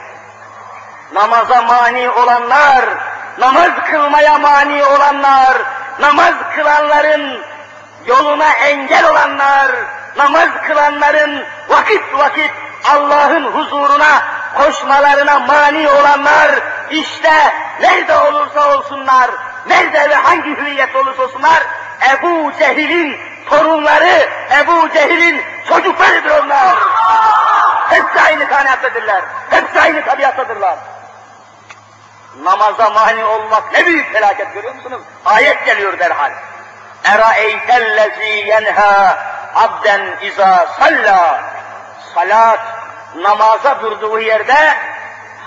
Namaza 1.12 1.62
mani 1.62 2.11
olanlar, 2.11 2.85
namaz 3.38 3.70
kılmaya 3.90 4.38
mani 4.38 4.85
olanlar, 4.85 5.57
namaz 6.01 6.35
kılanların 6.57 7.40
yoluna 8.07 8.53
engel 8.53 9.11
olanlar, 9.11 9.70
namaz 10.16 10.49
kılanların 10.66 11.44
vakit 11.68 12.03
vakit 12.14 12.51
Allah'ın 12.94 13.44
huzuruna 13.44 14.22
koşmalarına 14.57 15.38
mani 15.38 15.88
olanlar, 15.88 16.51
işte 16.90 17.55
nerede 17.81 18.16
olursa 18.16 18.77
olsunlar, 18.77 19.31
nerede 19.66 20.11
ve 20.11 20.14
hangi 20.14 20.57
hüviyet 20.57 20.96
olursa 20.96 21.22
olsunlar, 21.22 21.62
Ebu 22.12 22.53
Cehil'in 22.59 23.16
torunları, 23.51 24.29
Ebu 24.61 24.88
Cehil'in 24.94 25.42
çocuklarıdır 25.68 26.31
onlar. 26.44 26.75
Hepsi 27.88 28.20
aynı 28.27 28.49
kanaattedirler, 28.49 29.22
hepsi 29.51 29.81
aynı 29.81 30.05
tabiattadırlar. 30.05 30.96
Namaza 32.42 32.90
mani 32.90 33.25
olmak 33.25 33.72
ne 33.72 33.87
büyük 33.87 34.12
felaket 34.12 34.55
görüyor 34.55 34.75
musunuz? 34.75 35.03
Ayet 35.25 35.66
geliyor 35.66 35.99
derhal. 35.99 36.33
Eraeytellezî 37.05 38.46
yenhâ 38.46 39.18
abden 39.55 40.18
izâ 40.22 40.68
sallâ. 40.79 41.40
Salat, 42.14 42.61
namaza 43.14 43.81
durduğu 43.83 44.20
yerde 44.20 44.77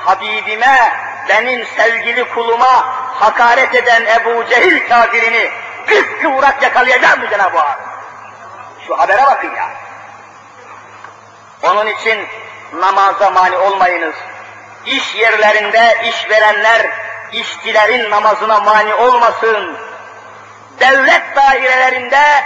Habibime, 0.06 0.94
benim 1.30 1.66
sevgili 1.66 2.24
kuluma 2.34 2.86
hakaret 3.20 3.76
eden 3.76 4.06
Ebu 4.06 4.46
Cehil 4.46 4.90
kafirini 4.90 5.52
kız 5.88 6.06
kıvrak 6.22 6.64
yakalayacağım 6.64 7.20
mı 7.20 7.30
Cenab-ı 7.30 7.58
Hak? 7.58 7.80
Şu 8.88 9.00
habere 9.00 9.24
bakın 9.24 9.56
ya. 9.56 9.70
Onun 11.64 11.88
için 11.88 12.28
namaza 12.74 13.30
mani 13.30 13.58
olmayınız. 13.58 14.16
İş 14.86 15.16
yerlerinde 15.16 15.98
işverenler, 16.10 16.88
işçilerin 17.32 18.12
namazına 18.12 18.60
mani 18.60 18.94
olmasın. 18.94 19.78
Devlet 20.80 21.36
dairelerinde 21.36 22.44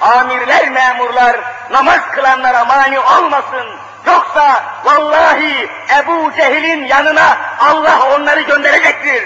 amirler, 0.00 0.68
memurlar 0.68 1.36
namaz 1.70 2.00
kılanlara 2.12 2.64
mani 2.64 3.00
olmasın. 3.00 3.66
Yoksa 4.06 4.62
vallahi 4.84 5.70
Ebu 5.98 6.32
Cehil'in 6.36 6.84
yanına 6.84 7.36
Allah 7.60 8.14
onları 8.14 8.40
gönderecektir. 8.40 9.24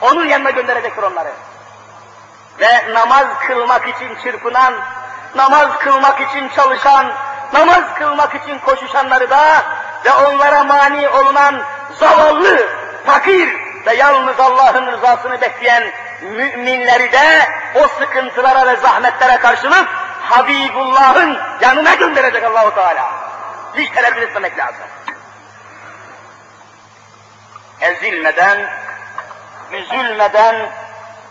Onun 0.00 0.28
yanına 0.28 0.50
gönderecektir 0.50 1.02
onları. 1.02 1.32
Ve 2.60 2.94
namaz 2.94 3.26
kılmak 3.46 3.88
için 3.88 4.16
çırpınan, 4.22 4.74
namaz 5.36 5.68
kılmak 5.78 6.20
için 6.20 6.48
çalışan, 6.48 7.12
namaz 7.52 7.84
kılmak 7.98 8.34
için 8.34 8.58
koşuşanları 8.58 9.30
da 9.30 9.62
ve 10.04 10.12
onlara 10.12 10.64
mani 10.64 11.08
olunan 11.08 11.62
zavallı, 12.00 12.68
fakir 13.06 13.48
ve 13.86 13.94
yalnız 13.94 14.40
Allah'ın 14.40 14.86
rızasını 14.86 15.40
bekleyen 15.40 15.92
müminleri 16.22 17.12
de 17.12 17.48
o 17.74 17.88
sıkıntılara 17.88 18.66
ve 18.66 18.76
zahmetlere 18.76 19.38
karşılık 19.38 19.88
Habibullah'ın 20.22 21.38
yanına 21.60 21.94
gönderecek 21.94 22.44
Allahu 22.44 22.74
Teala. 22.74 23.10
Hiç 23.74 23.90
tereddüt 23.90 24.22
etmemek 24.22 24.58
lazım. 24.58 24.86
Ezilmeden, 27.80 28.70
üzülmeden 29.72 30.70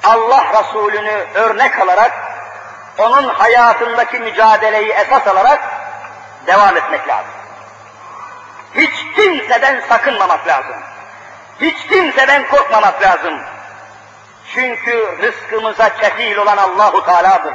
Allah 0.04 0.46
Resulü'nü 0.54 1.26
örnek 1.34 1.80
alarak, 1.80 2.12
onun 2.98 3.28
hayatındaki 3.30 4.20
mücadeleyi 4.20 4.92
esas 4.92 5.28
alarak 5.28 5.60
devam 6.48 6.78
etmek 6.78 7.08
lazım. 7.08 7.37
Hiç 8.76 8.94
kimseden 9.16 9.82
sakınmamak 9.90 10.48
lazım. 10.48 10.76
Hiç 11.62 11.88
kimseden 11.90 12.48
korkmamak 12.48 13.02
lazım. 13.02 13.40
Çünkü 14.54 15.18
rızkımıza 15.22 15.90
kefil 15.90 16.38
olan 16.38 16.58
Allahu 16.58 17.06
Teala'dır. 17.06 17.54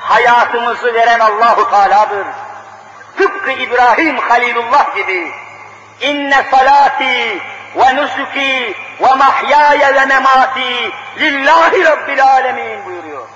Hayatımızı 0.00 0.94
veren 0.94 1.20
Allahu 1.20 1.70
Teala'dır. 1.70 2.26
Tıpkı 3.16 3.50
İbrahim 3.50 4.16
Halilullah 4.16 4.96
gibi 4.96 5.32
inne 6.00 6.44
salati 6.50 7.42
ve 7.76 7.96
nusuki 7.96 8.76
ve 9.00 9.14
mahyaya 9.14 9.94
ve 9.94 10.06
memati 10.06 10.92
lillahi 11.18 11.84
rabbil 11.84 12.24
alemin 12.24 12.86
buyuruyor. 12.86 13.28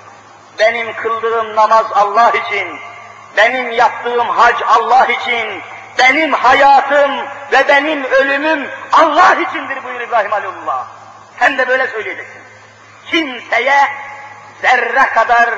Benim 0.59 0.93
kıldığım 0.93 1.55
namaz 1.55 1.85
Allah 1.95 2.31
için, 2.31 2.79
benim 3.37 3.71
yaptığım 3.71 4.29
hac 4.29 4.61
Allah 4.67 5.05
için, 5.05 5.61
benim 5.99 6.33
hayatım 6.33 7.11
ve 7.51 7.67
benim 7.67 8.03
ölümüm 8.03 8.69
Allah 8.91 9.35
içindir 9.35 9.83
buyuruyor 9.83 10.07
İbrahim 10.07 10.31
Halilullah. 10.31 10.87
Hem 11.37 11.57
de 11.57 11.67
böyle 11.67 11.87
söyleyeceksin. 11.87 12.41
Kimseye 13.05 13.87
zerre 14.61 15.05
kadar 15.13 15.49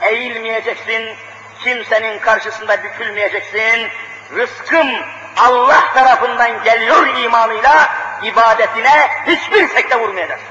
eğilmeyeceksin, 0.00 1.16
kimsenin 1.60 2.18
karşısında 2.18 2.84
bükülmeyeceksin, 2.84 3.88
rızkım 4.36 4.88
Allah 5.36 5.92
tarafından 5.94 6.62
geliyor 6.62 7.06
imanıyla, 7.06 7.88
ibadetine 8.22 9.08
hiçbir 9.26 9.68
sekte 9.68 10.00
vurmayacaksın. 10.00 10.48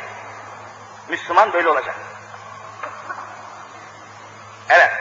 Müslüman 1.09 1.53
böyle 1.53 1.69
olacak. 1.69 1.95
Evet. 4.69 4.91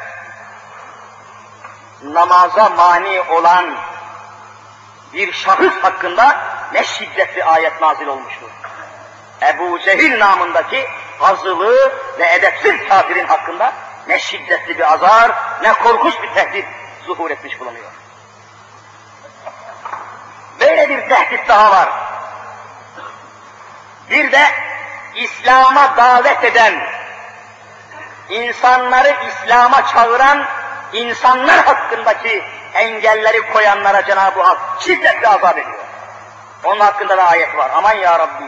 Namaza 2.02 2.68
mani 2.68 3.20
olan 3.20 3.76
bir 5.14 5.32
şahıs 5.32 5.74
hakkında 5.82 6.40
ne 6.72 6.84
şiddetli 6.84 7.44
ayet 7.44 7.80
nazil 7.80 8.06
olmuştur. 8.06 8.48
Ebu 9.42 9.78
Cehil 9.78 10.18
namındaki 10.18 10.86
azılı 11.20 11.92
ve 12.18 12.34
edepsiz 12.34 12.88
kafirin 12.88 13.26
hakkında 13.26 13.72
ne 14.08 14.18
şiddetli 14.18 14.78
bir 14.78 14.92
azar, 14.92 15.30
ne 15.62 15.72
korkunç 15.72 16.22
bir 16.22 16.34
tehdit 16.34 16.66
zuhur 17.06 17.30
etmiş 17.30 17.60
bulunuyor. 17.60 17.90
Böyle 20.60 20.88
bir 20.88 21.08
tehdit 21.08 21.48
daha 21.48 21.70
var. 21.72 21.88
Bir 24.10 24.32
de 24.32 24.46
İslam'a 25.14 25.96
davet 25.96 26.44
eden, 26.44 26.86
insanları 28.28 29.16
İslam'a 29.28 29.86
çağıran 29.86 30.44
insanlar 30.92 31.64
hakkındaki 31.64 32.44
engelleri 32.74 33.52
koyanlara 33.52 34.04
Cenab-ı 34.06 34.42
Hak 34.42 34.58
şiddetle 34.80 35.28
azap 35.28 35.58
ediyor. 35.58 35.78
Onun 36.64 36.80
hakkında 36.80 37.16
da 37.16 37.24
ayet 37.24 37.56
var. 37.56 37.70
Aman 37.74 37.92
ya 37.92 38.18
Rabbi. 38.18 38.44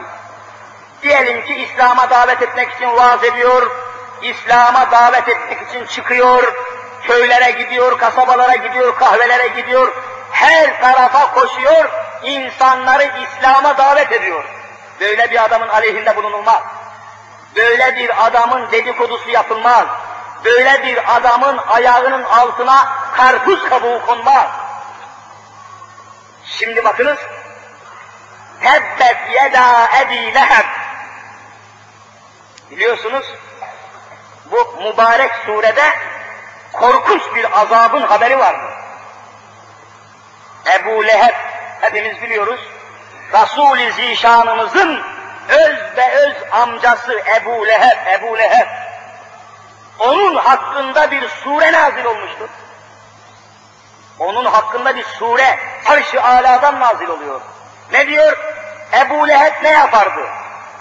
Diyelim 1.01 1.45
ki 1.45 1.55
İslam'a 1.55 2.09
davet 2.09 2.41
etmek 2.41 2.71
için 2.71 2.95
vaaz 2.97 3.23
ediyor, 3.23 3.71
İslam'a 4.21 4.91
davet 4.91 5.29
etmek 5.29 5.69
için 5.69 5.85
çıkıyor, 5.85 6.53
köylere 7.03 7.51
gidiyor, 7.51 7.97
kasabalara 7.97 8.55
gidiyor, 8.55 8.95
kahvelere 8.95 9.47
gidiyor, 9.47 9.93
her 10.31 10.81
tarafa 10.81 11.33
koşuyor, 11.33 11.89
insanları 12.23 13.03
İslam'a 13.03 13.77
davet 13.77 14.11
ediyor. 14.11 14.43
Böyle 14.99 15.31
bir 15.31 15.43
adamın 15.43 15.67
aleyhinde 15.67 16.15
bulunulmaz. 16.15 16.61
Böyle 17.55 17.95
bir 17.95 18.25
adamın 18.25 18.71
dedikodusu 18.71 19.29
yapılmaz. 19.29 19.85
Böyle 20.45 20.83
bir 20.83 21.15
adamın 21.15 21.57
ayağının 21.57 22.23
altına 22.23 22.85
karpuz 23.15 23.69
kabuğu 23.69 24.05
konmaz. 24.05 24.47
Şimdi 26.45 26.85
bakınız, 26.85 27.17
Tebbet 28.61 29.17
yeda 29.33 29.89
ebi 30.01 30.33
leheb. 30.33 30.65
Biliyorsunuz, 32.71 33.25
bu 34.51 34.83
mübarek 34.83 35.31
surede 35.45 35.93
korkunç 36.73 37.21
bir 37.35 37.61
azabın 37.61 38.01
haberi 38.01 38.39
vardır. 38.39 38.73
Ebu 40.65 41.07
Leheb, 41.07 41.35
hepimiz 41.81 42.21
biliyoruz, 42.21 42.59
Resul-i 43.33 43.91
Zişanımızın 43.91 45.03
öz 45.49 45.97
ve 45.97 46.11
öz 46.11 46.35
amcası 46.51 47.19
Ebu 47.41 47.67
Leheb, 47.67 48.19
Ebu 48.19 48.37
Leheb. 48.37 48.84
Onun 49.99 50.35
hakkında 50.35 51.11
bir 51.11 51.29
sure 51.29 51.71
nazil 51.71 52.05
olmuştur. 52.05 52.49
Onun 54.19 54.45
hakkında 54.45 54.95
bir 54.95 55.03
sure 55.03 55.59
arş-ı 55.85 56.23
aladan 56.23 56.79
nazil 56.79 57.07
oluyor. 57.07 57.41
Ne 57.91 58.07
diyor? 58.07 58.37
Ebu 58.93 59.27
Leheb 59.27 59.63
ne 59.63 59.69
yapardı? 59.69 60.21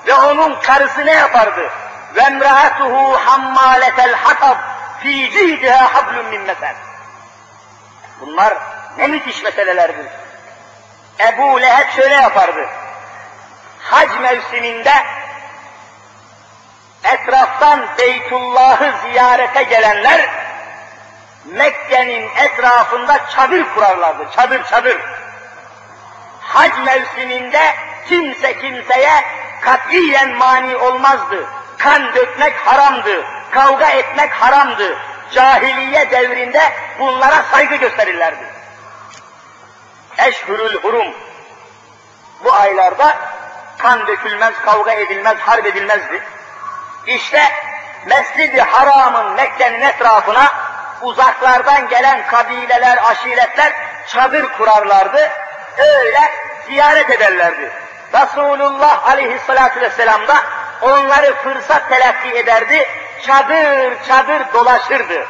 Ve 0.06 0.14
onun 0.14 0.60
karısı 0.60 1.06
ne 1.06 1.12
yapardı? 1.12 1.70
Ve 2.14 2.20
emraatuhu 2.20 3.18
hammaletel 3.24 4.14
hatab 4.14 4.56
fi 5.02 5.30
cidiha 5.30 5.94
hablum 5.94 6.26
min 6.26 6.40
mesel. 6.40 6.74
Bunlar 8.20 8.54
ne 8.98 9.06
müthiş 9.06 9.42
meselelerdir. 9.42 10.06
Ebu 11.20 11.60
Leheb 11.60 11.90
şöyle 11.90 12.14
yapardı. 12.14 12.68
Hac 13.80 14.08
mevsiminde 14.20 14.92
etraftan 17.04 17.86
Beytullah'ı 17.98 18.92
ziyarete 19.02 19.62
gelenler 19.62 20.30
Mekke'nin 21.44 22.28
etrafında 22.36 23.20
çadır 23.36 23.64
kurarlardı. 23.74 24.30
Çadır 24.36 24.64
çadır. 24.64 25.00
Hac 26.40 26.72
mevsiminde 26.84 27.74
kimse 28.08 28.58
kimseye 28.58 29.24
katiyen 29.60 30.36
mani 30.36 30.76
olmazdı. 30.76 31.46
Kan 31.78 32.14
dökmek 32.14 32.66
haramdı. 32.66 33.24
Kavga 33.50 33.90
etmek 33.90 34.32
haramdı. 34.32 34.98
Cahiliye 35.30 36.10
devrinde 36.10 36.72
bunlara 36.98 37.42
saygı 37.50 37.76
gösterirlerdi. 37.76 38.44
Eşhurul 40.18 40.82
hurum. 40.82 41.14
Bu 42.44 42.52
aylarda 42.52 43.18
kan 43.78 44.06
dökülmez, 44.06 44.54
kavga 44.64 44.92
edilmez, 44.92 45.38
harp 45.38 45.66
edilmezdi. 45.66 46.22
İşte 47.06 47.42
Mescid-i 48.06 48.60
Haram'ın 48.60 49.32
Mekke'nin 49.32 49.80
etrafına 49.80 50.52
uzaklardan 51.02 51.88
gelen 51.88 52.26
kabileler, 52.26 52.98
aşiretler 53.10 53.72
çadır 54.08 54.52
kurarlardı. 54.52 55.30
Öyle 55.78 56.20
ziyaret 56.66 57.10
ederlerdi. 57.10 57.72
Resulullah 58.14 59.08
aleyhissalatü 59.08 59.80
vesselam 59.80 60.28
da 60.28 60.36
onları 60.82 61.34
fırsat 61.34 61.88
telakki 61.88 62.38
ederdi, 62.38 62.88
çadır 63.26 64.04
çadır 64.08 64.52
dolaşırdı. 64.54 65.26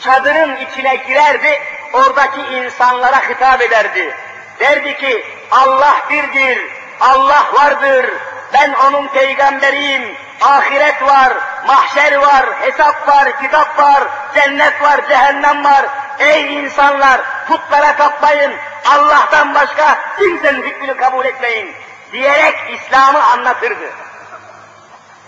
Çadırın 0.00 0.56
içine 0.56 0.96
girerdi, 0.96 1.60
oradaki 1.92 2.40
insanlara 2.40 3.28
hitap 3.28 3.62
ederdi. 3.62 4.14
Derdi 4.60 4.96
ki 4.96 5.24
Allah 5.50 5.96
birdir, 6.10 6.58
Allah 7.00 7.46
vardır, 7.52 8.06
ben 8.52 8.72
onun 8.72 9.08
peygamberiyim, 9.08 10.16
ahiret 10.40 11.02
var, 11.02 11.32
mahşer 11.66 12.16
var, 12.16 12.46
hesap 12.60 13.08
var, 13.08 13.40
kitap 13.42 13.78
var, 13.78 14.02
cennet 14.34 14.82
var, 14.82 15.00
cehennem 15.08 15.64
var. 15.64 15.86
Ey 16.18 16.58
insanlar 16.58 17.20
putlara 17.48 17.96
tapmayın, 17.96 18.52
Allah'tan 18.84 19.54
başka 19.54 19.98
kimsenin 20.18 20.62
hükmünü 20.62 20.96
kabul 20.96 21.24
etmeyin 21.24 21.74
diyerek 22.12 22.54
İslam'ı 22.70 23.22
anlatırdı. 23.22 23.90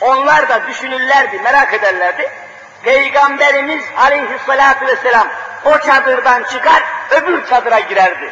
Onlar 0.01 0.49
da 0.49 0.67
düşünürlerdi, 0.67 1.39
merak 1.39 1.75
ederlerdi. 1.75 2.31
Peygamberimiz 2.83 3.85
aleyhissalatu 3.97 4.87
vesselam 4.87 5.29
o 5.65 5.79
çadırdan 5.79 6.43
çıkar, 6.43 6.83
öbür 7.11 7.47
çadıra 7.47 7.81
girerdi. 7.81 8.31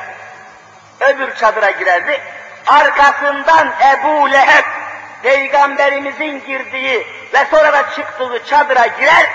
Öbür 1.01 1.35
çadıra 1.35 1.71
girerdi. 1.71 2.21
Arkasından 2.67 3.69
Ebu 3.93 4.33
Leheb, 4.33 4.65
Peygamberimizin 5.25 6.45
girdiği 6.47 7.07
ve 7.35 7.47
sonra 7.51 7.73
da 7.73 7.91
çıktığı 7.91 8.45
çadıra 8.47 8.87
girer, 8.87 9.31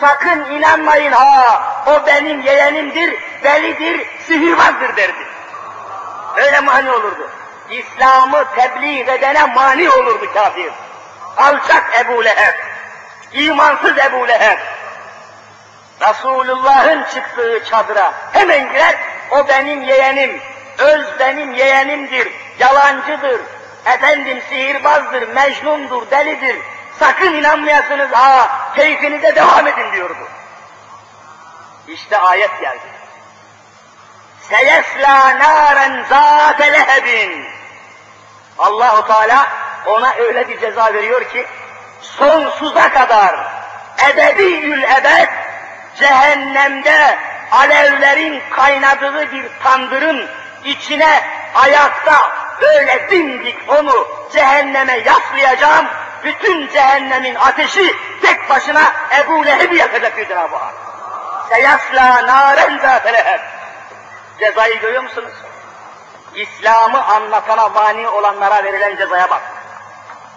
sakın 0.00 0.44
inanmayın 0.44 1.12
ha, 1.12 1.62
o 1.86 2.06
benim 2.06 2.40
yeğenimdir, 2.40 3.14
velidir, 3.44 4.06
sihirbazdır 4.26 4.96
derdi. 4.96 5.26
Öyle 6.36 6.60
mani 6.60 6.90
olurdu. 6.90 7.30
İslam'ı 7.70 8.44
tebliğ 8.56 9.00
edene 9.00 9.44
mani 9.44 9.90
olurdu 9.90 10.32
kafir. 10.34 10.72
Alçak 11.36 12.00
Ebu 12.00 12.24
Leheb, 12.24 12.54
imansız 13.32 13.98
Ebu 13.98 14.28
Leheb. 14.28 14.58
Resulullah'ın 16.00 17.04
çıktığı 17.14 17.64
çadıra 17.70 18.12
hemen 18.32 18.72
girer, 18.72 18.94
o 19.30 19.48
benim 19.48 19.82
yeğenim, 19.82 20.40
öz 20.78 21.06
benim 21.18 21.54
yeğenimdir, 21.54 22.28
yalancıdır, 22.58 23.40
efendim 23.86 24.42
sihirbazdır, 24.48 25.28
mecnundur, 25.28 26.10
delidir, 26.10 26.56
sakın 26.98 27.34
inanmayasınız 27.34 28.12
ha, 28.12 28.48
keyfinize 28.76 29.36
devam 29.36 29.66
edin 29.66 29.92
diyordu. 29.92 30.28
İşte 31.88 32.18
ayet 32.18 32.60
geldi. 32.60 33.00
Seyesla 34.40 35.38
naren 35.38 36.04
zâte 36.08 36.72
lehebin. 36.72 37.46
Allahu 38.58 39.06
Teala 39.06 39.46
ona 39.86 40.14
öyle 40.14 40.48
bir 40.48 40.60
ceza 40.60 40.94
veriyor 40.94 41.24
ki 41.24 41.46
sonsuza 42.00 42.88
kadar 42.88 43.34
ebediyül 44.10 44.82
ebed 44.82 45.28
cehennemde 45.98 47.18
alevlerin 47.52 48.42
kaynadığı 48.50 49.32
bir 49.32 49.44
tandırın 49.62 50.28
içine 50.64 51.20
ayakta 51.54 52.39
böyle 52.60 53.10
dimdik 53.10 53.56
onu 53.68 54.08
cehenneme 54.32 54.98
yaslayacağım. 54.98 55.86
Bütün 56.24 56.68
cehennemin 56.68 57.34
ateşi 57.34 57.96
tek 58.22 58.50
başına 58.50 58.82
Ebu 59.18 59.46
Leheb'i 59.46 59.76
yakacak 59.76 60.16
diyor 60.16 60.28
Cenab-ı 60.28 60.56
Hak. 60.56 60.74
Seyasla 61.48 62.26
naren. 62.26 62.80
Cezayı 64.38 64.80
görüyor 64.80 65.02
musunuz? 65.02 65.32
İslam'ı 66.34 67.04
anlatana 67.04 67.68
mani 67.68 68.08
olanlara 68.08 68.64
verilen 68.64 68.96
cezaya 68.96 69.30
bak. 69.30 69.42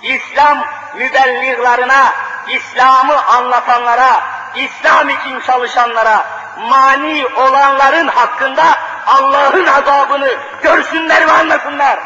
İslam 0.02 0.66
mübelliğlarına, 0.96 2.14
İslam'ı 2.48 3.26
anlatanlara, 3.26 4.22
İslam 4.56 5.10
için 5.10 5.40
çalışanlara, 5.40 6.26
mani 6.58 7.28
olanların 7.28 8.08
hakkında 8.08 8.64
Allah'ın 9.08 9.66
azabını 9.66 10.30
görsünler 10.64 11.28
ve 11.28 11.32
anlasınlar. 11.32 12.00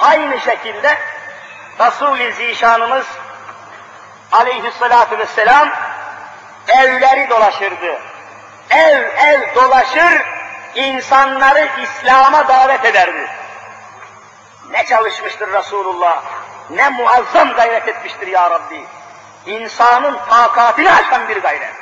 Aynı 0.00 0.40
şekilde 0.40 0.98
Resul-i 1.80 2.32
Zişanımız 2.32 3.06
aleyhissalatu 4.32 5.18
vesselam 5.18 5.68
evleri 6.68 7.30
dolaşırdı. 7.30 8.00
Ev 8.70 9.02
ev 9.18 9.54
dolaşır, 9.54 10.22
insanları 10.74 11.68
İslam'a 11.82 12.48
davet 12.48 12.84
ederdi. 12.84 13.26
Ne 14.70 14.86
çalışmıştır 14.86 15.52
Resulullah, 15.52 16.22
ne 16.70 16.88
muazzam 16.88 17.52
gayret 17.52 17.88
etmiştir 17.88 18.26
ya 18.26 18.50
Rabbi. 18.50 18.84
İnsanın 19.46 20.18
takatini 20.30 20.90
aşan 20.90 21.28
bir 21.28 21.42
gayret. 21.42 21.74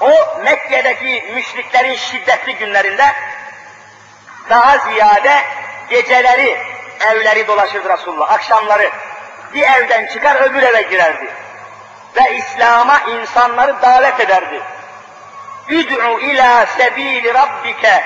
O 0.00 0.40
Mekke'deki 0.44 1.32
müşriklerin 1.34 1.94
şiddetli 1.94 2.56
günlerinde 2.56 3.12
daha 4.50 4.78
ziyade 4.78 5.42
geceleri 5.90 6.58
evleri 7.00 7.46
dolaşırdı 7.46 7.88
Resulullah, 7.88 8.32
akşamları. 8.32 8.90
Bir 9.54 9.62
evden 9.62 10.06
çıkar 10.06 10.36
öbür 10.50 10.62
eve 10.62 10.82
girerdi. 10.82 11.26
Ve 12.16 12.36
İslam'a 12.36 13.00
insanları 13.00 13.82
davet 13.82 14.20
ederdi. 14.20 14.62
Üd'u 15.68 16.20
ila 16.20 16.66
sebili 16.66 17.34
rabbike 17.34 18.04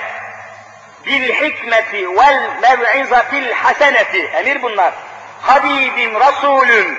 bil 1.05 1.29
hikmeti 1.29 2.17
vel 2.17 2.49
mev'izatil 2.61 3.51
haseneti. 3.51 4.25
Emir 4.25 4.61
bunlar. 4.61 4.93
Habibim, 5.41 6.19
Resulüm, 6.19 6.97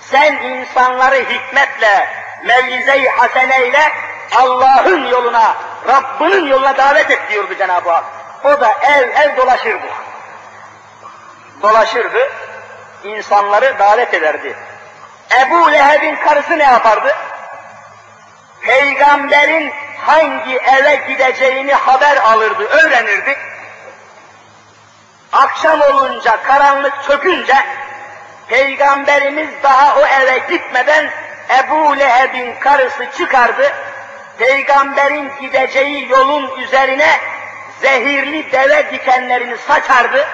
sen 0.00 0.34
insanları 0.34 1.16
hikmetle, 1.16 2.08
mev'ize-i 2.44 3.08
haseneyle 3.08 3.92
Allah'ın 4.36 5.06
yoluna, 5.06 5.56
Rabbinin 5.88 6.46
yoluna 6.46 6.76
davet 6.76 7.10
et 7.10 7.20
diyordu 7.30 7.54
Cenab-ı 7.58 7.90
Hak. 7.90 8.04
O 8.44 8.60
da 8.60 8.72
ev 8.82 9.08
ev 9.08 9.36
dolaşırdı. 9.36 9.86
Dolaşırdı, 11.62 12.30
insanları 13.04 13.78
davet 13.78 14.14
ederdi. 14.14 14.56
Ebu 15.40 15.72
Leheb'in 15.72 16.16
karısı 16.16 16.58
ne 16.58 16.64
yapardı? 16.64 17.16
Peygamberin 18.60 19.72
hangi 20.06 20.56
eve 20.56 20.94
gideceğini 21.08 21.74
haber 21.74 22.16
alırdı, 22.16 22.64
öğrenirdi. 22.64 23.36
Akşam 25.32 25.80
olunca, 25.80 26.42
karanlık 26.42 27.02
çökünce, 27.06 27.54
Peygamberimiz 28.48 29.48
daha 29.62 29.96
o 29.98 30.06
eve 30.06 30.38
gitmeden 30.38 31.10
Ebu 31.58 31.98
Leheb'in 31.98 32.60
karısı 32.60 33.06
çıkardı, 33.18 33.72
Peygamberin 34.38 35.32
gideceği 35.40 36.08
yolun 36.08 36.60
üzerine 36.60 37.20
zehirli 37.82 38.52
deve 38.52 38.92
dikenlerini 38.92 39.58
saçardı, 39.58 40.28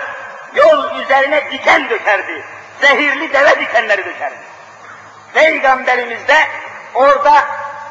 yol 0.55 1.01
üzerine 1.01 1.51
diken 1.51 1.91
dökerdi, 1.91 2.45
zehirli 2.81 3.33
deve 3.33 3.61
dikenleri 3.61 4.05
dökerdi. 4.05 4.39
Peygamberimiz 5.35 6.29
de 6.29 6.37
orada 6.95 7.45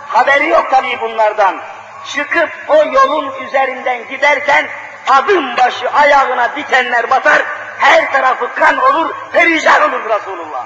haberi 0.08 0.48
yok 0.48 0.72
tabii 0.72 1.02
bunlardan, 1.02 1.62
çıkıp 2.06 2.50
o 2.68 2.86
yolun 2.86 3.44
üzerinden 3.44 4.08
giderken 4.08 4.68
adım 5.10 5.58
başı 5.58 5.90
ayağına 5.90 6.56
dikenler 6.56 7.10
batar, 7.10 7.42
her 7.80 8.12
tarafı 8.12 8.56
kan 8.56 8.78
olur, 8.78 9.16
perişan 9.34 9.82
olur 9.82 10.10
Resulullah. 10.10 10.66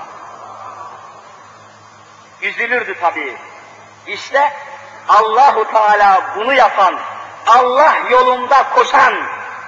Üzülürdü 2.41 2.95
tabii. 3.01 3.37
İşte 4.07 4.53
Allahu 5.07 5.71
Teala 5.71 6.21
bunu 6.35 6.53
yapan, 6.53 6.99
Allah 7.47 7.95
yolunda 8.09 8.63
koşan, 8.75 9.13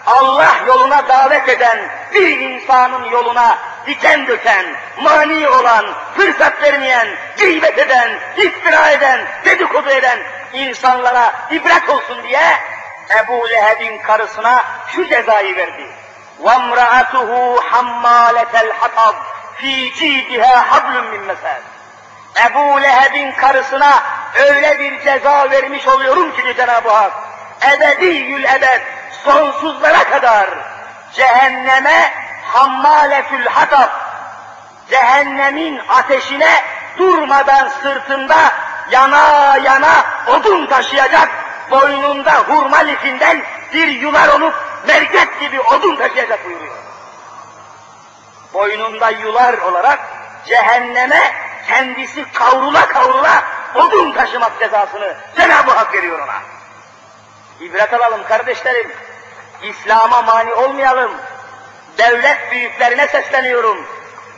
Allah 0.05 0.55
yoluna 0.67 1.07
davet 1.07 1.49
eden 1.49 1.79
bir 2.13 2.39
insanın 2.39 3.03
yoluna 3.03 3.57
diken 3.87 4.27
döken, 4.27 4.65
mani 5.01 5.47
olan, 5.47 5.85
fırsat 6.17 6.63
vermeyen, 6.63 7.07
gıybet 7.37 7.79
eden, 7.79 8.19
iftira 8.37 8.91
eden, 8.91 9.19
dedikodu 9.45 9.89
eden 9.89 10.19
insanlara 10.53 11.33
ibret 11.51 11.89
olsun 11.89 12.23
diye 12.23 12.59
Ebu 13.09 13.49
Leheb'in 13.49 13.97
karısına 13.97 14.63
şu 14.87 15.07
cezayı 15.07 15.55
verdi. 15.55 15.87
وَامْرَأَتُهُ 16.43 17.59
حَمَّالَةَ 17.69 18.53
الْحَطَبِ 18.65 19.15
ف۪ي 19.59 19.91
جِيدِهَا 19.99 20.55
حَبْلٌ 20.69 20.95
مِنْ 21.11 21.21
مَسَدٍ 21.29 21.61
Ebu 22.45 22.81
Leheb'in 22.81 23.31
karısına 23.31 24.03
öyle 24.35 24.79
bir 24.79 25.01
ceza 25.01 25.51
vermiş 25.51 25.87
oluyorum 25.87 26.35
ki 26.35 26.55
Cenab-ı 26.57 26.89
Hak, 26.89 27.11
ebediyül 27.61 28.43
ebed, 28.43 28.81
sonsuzlara 29.23 30.03
kadar 30.03 30.49
cehenneme 31.13 32.13
hammaletül 32.43 33.45
hatab, 33.45 33.89
cehennemin 34.89 35.81
ateşine 35.89 36.63
durmadan 36.97 37.69
sırtında 37.83 38.37
yana 38.91 39.57
yana 39.63 40.05
odun 40.27 40.65
taşıyacak, 40.65 41.29
boynunda 41.71 42.31
hurma 42.31 42.77
lifinden 42.77 43.41
bir 43.73 43.87
yular 43.87 44.27
olup 44.27 44.53
merket 44.87 45.39
gibi 45.39 45.61
odun 45.61 45.95
taşıyacak 45.95 46.45
buyuruyor. 46.45 46.75
Boynunda 48.53 49.09
yular 49.09 49.57
olarak 49.57 49.99
cehenneme 50.45 51.31
kendisi 51.67 52.31
kavrula 52.33 52.87
kavrula 52.87 53.43
odun 53.75 54.11
taşımak 54.11 54.59
cezasını 54.59 55.15
Cenab-ı 55.37 55.71
Hak 55.71 55.93
veriyor 55.93 56.19
ona. 56.19 56.58
İbret 57.59 57.93
alalım 57.93 58.23
kardeşlerim. 58.27 58.91
İslam'a 59.63 60.21
mani 60.21 60.53
olmayalım. 60.53 61.11
Devlet 61.97 62.51
büyüklerine 62.51 63.07
sesleniyorum. 63.07 63.87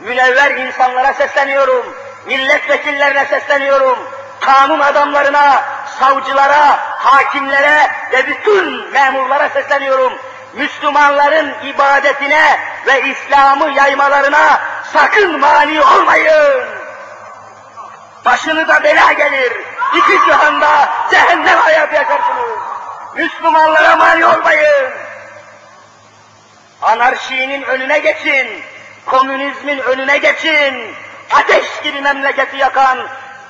Münevver 0.00 0.50
insanlara 0.50 1.12
sesleniyorum. 1.12 1.96
Milletvekillerine 2.26 3.24
sesleniyorum. 3.24 3.98
Kanun 4.40 4.80
adamlarına, 4.80 5.62
savcılara, 5.98 6.78
hakimlere 6.98 7.90
ve 8.12 8.26
bütün 8.26 8.90
memurlara 8.90 9.48
sesleniyorum. 9.48 10.12
Müslümanların 10.52 11.54
ibadetine 11.64 12.58
ve 12.86 13.02
İslam'ı 13.02 13.72
yaymalarına 13.72 14.60
sakın 14.92 15.40
mani 15.40 15.82
olmayın. 15.82 16.64
Başınıza 18.24 18.82
bela 18.82 19.12
gelir. 19.12 19.52
İki 19.94 20.24
cihanda 20.26 20.88
cehennem 21.10 21.58
hayatı 21.58 21.94
yaşarsınız. 21.94 22.71
Müslümanlara 23.14 23.96
mani 23.96 24.26
olmayın. 24.26 24.92
Anarşinin 26.82 27.62
önüne 27.62 27.98
geçin. 27.98 28.62
Komünizmin 29.06 29.78
önüne 29.78 30.18
geçin. 30.18 30.94
Ateş 31.30 31.80
gibi 31.82 32.00
memleketi 32.00 32.56
yakan 32.56 33.08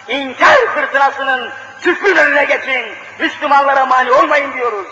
inkar 0.09 0.57
fırtınasının 0.75 1.53
küfrün 1.81 2.17
önüne 2.17 2.45
geçin. 2.45 2.95
Müslümanlara 3.19 3.87
mani 3.87 4.13
olmayın 4.13 4.55
diyoruz. 4.55 4.87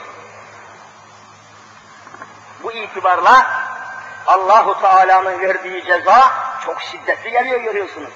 Bu 2.63 2.73
itibarla 2.73 3.47
Allahu 4.27 4.81
Teala'nın 4.81 5.41
verdiği 5.41 5.85
ceza 5.85 6.33
çok 6.67 6.83
şiddetli 6.83 7.31
geliyor 7.31 7.61
görüyorsunuz. 7.61 8.11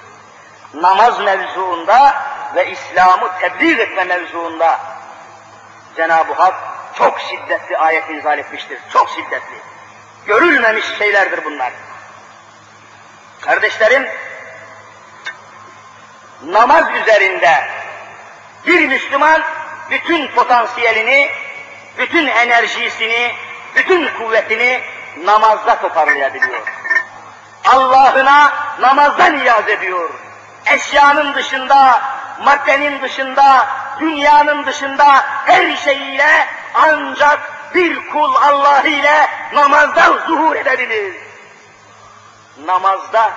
Namaz 0.73 1.19
mevzuunda 1.19 2.15
ve 2.55 2.71
İslam'ı 2.71 3.31
tebliğ 3.39 3.81
etme 3.81 4.03
mevzuunda 4.03 4.79
Cenab-ı 5.97 6.33
Hak 6.33 6.55
çok 6.97 7.19
şiddetli 7.19 7.77
ayet 7.77 8.09
inzal 8.09 8.39
etmiştir. 8.39 8.79
Çok 8.93 9.09
şiddetli. 9.09 9.55
Görülmemiş 10.25 10.85
şeylerdir 10.97 11.45
bunlar. 11.45 11.71
Kardeşlerim, 13.41 14.07
namaz 16.43 16.85
üzerinde 17.01 17.67
bir 18.67 18.87
Müslüman 18.87 19.43
bütün 19.91 20.27
potansiyelini, 20.27 21.29
bütün 21.97 22.27
enerjisini, 22.27 23.31
bütün 23.75 24.07
kuvvetini 24.17 24.81
namazda 25.23 25.81
toparlayabiliyor. 25.81 26.61
Allah'ına 27.65 28.53
namazda 28.79 29.25
niyaz 29.25 29.69
ediyor. 29.69 30.09
Eşyanın 30.65 31.33
dışında, 31.33 32.01
maddenin 32.43 33.01
dışında, 33.01 33.67
dünyanın 33.99 34.65
dışında 34.65 35.25
her 35.45 35.75
şeyiyle 35.75 36.47
ancak 36.73 37.39
bir 37.75 38.09
kul 38.09 38.35
Allah 38.35 38.81
ile 38.81 39.27
namazda 39.53 40.17
zuhur 40.27 40.55
edebilir. 40.55 41.15
Namazda, 42.65 43.31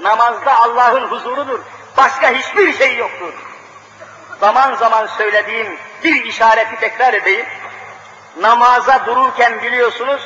namazda 0.00 0.58
Allah'ın 0.58 1.06
huzurudur. 1.06 1.60
Başka 1.96 2.30
hiçbir 2.30 2.72
şey 2.72 2.96
yoktur. 2.96 3.34
Zaman 4.40 4.74
zaman 4.74 5.06
söylediğim 5.06 5.78
bir 6.04 6.24
işareti 6.24 6.76
tekrar 6.80 7.14
edeyim. 7.14 7.46
Namaza 8.40 9.06
dururken 9.06 9.62
biliyorsunuz, 9.62 10.22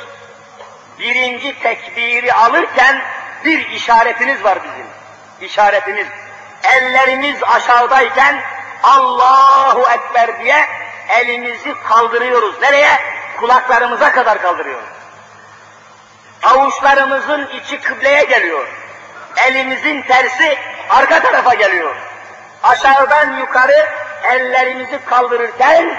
birinci 0.99 1.59
tekbiri 1.59 2.33
alırken 2.33 3.01
bir 3.45 3.69
işaretiniz 3.69 4.43
var 4.43 4.59
bizim. 4.63 4.87
İşaretiniz. 5.41 6.07
Ellerimiz 6.63 7.43
aşağıdayken 7.43 8.41
Allahu 8.87 9.89
Ekber 9.91 10.39
diye 10.39 10.67
elimizi 11.19 11.73
kaldırıyoruz. 11.83 12.61
Nereye? 12.61 12.99
Kulaklarımıza 13.39 14.11
kadar 14.11 14.41
kaldırıyoruz. 14.41 14.89
Avuçlarımızın 16.43 17.47
içi 17.47 17.79
kıbleye 17.81 18.23
geliyor. 18.23 18.67
Elimizin 19.47 20.01
tersi 20.01 20.57
arka 20.89 21.21
tarafa 21.21 21.53
geliyor. 21.53 21.95
Aşağıdan 22.63 23.37
yukarı 23.37 23.89
ellerimizi 24.23 24.99
kaldırırken 25.05 25.97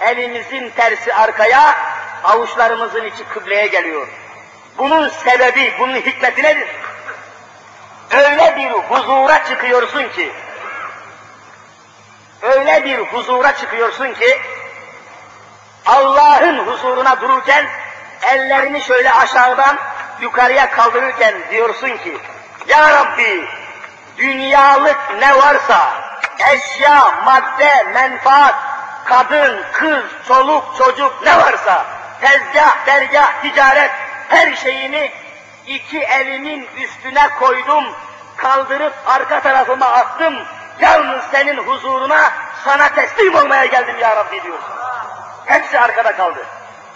elimizin 0.00 0.70
tersi 0.70 1.14
arkaya, 1.14 1.76
avuçlarımızın 2.24 3.04
içi 3.04 3.24
kıbleye 3.24 3.66
geliyor. 3.66 4.08
Bunun 4.78 5.08
sebebi, 5.08 5.74
bunun 5.78 5.96
hikmeti 5.96 6.42
nedir? 6.42 6.68
Öyle 8.10 8.56
bir 8.56 8.70
huzura 8.70 9.44
çıkıyorsun 9.44 10.08
ki, 10.08 10.32
öyle 12.42 12.84
bir 12.84 12.98
huzura 12.98 13.56
çıkıyorsun 13.56 14.14
ki, 14.14 14.40
Allah'ın 15.86 16.58
huzuruna 16.58 17.20
dururken, 17.20 17.66
ellerini 18.22 18.80
şöyle 18.80 19.12
aşağıdan 19.12 19.78
yukarıya 20.20 20.70
kaldırırken 20.70 21.34
diyorsun 21.50 21.88
ki, 21.96 22.18
Ya 22.68 22.90
Rabbi, 22.90 23.48
dünyalık 24.18 24.98
ne 25.20 25.38
varsa, 25.38 25.92
eşya, 26.52 27.22
madde, 27.24 27.82
menfaat, 27.94 28.54
kadın, 29.04 29.64
kız, 29.72 30.04
çoluk, 30.28 30.64
çocuk 30.78 31.22
ne 31.24 31.38
varsa, 31.38 31.86
tezgah, 32.20 32.86
dergah, 32.86 33.42
ticaret, 33.42 33.90
her 34.28 34.56
şeyimi 34.56 35.12
iki 35.66 35.98
elimin 35.98 36.68
üstüne 36.76 37.28
koydum, 37.40 37.84
kaldırıp 38.36 38.94
arka 39.06 39.40
tarafıma 39.40 39.86
attım, 39.86 40.34
yalnız 40.80 41.24
senin 41.30 41.56
huzuruna 41.56 42.32
sana 42.64 42.88
teslim 42.88 43.34
olmaya 43.34 43.66
geldim 43.66 43.98
ya 44.00 44.16
Rabbi 44.16 44.42
diyorsun. 44.42 44.70
Hepsi 45.46 45.78
arkada 45.78 46.16
kaldı. 46.16 46.46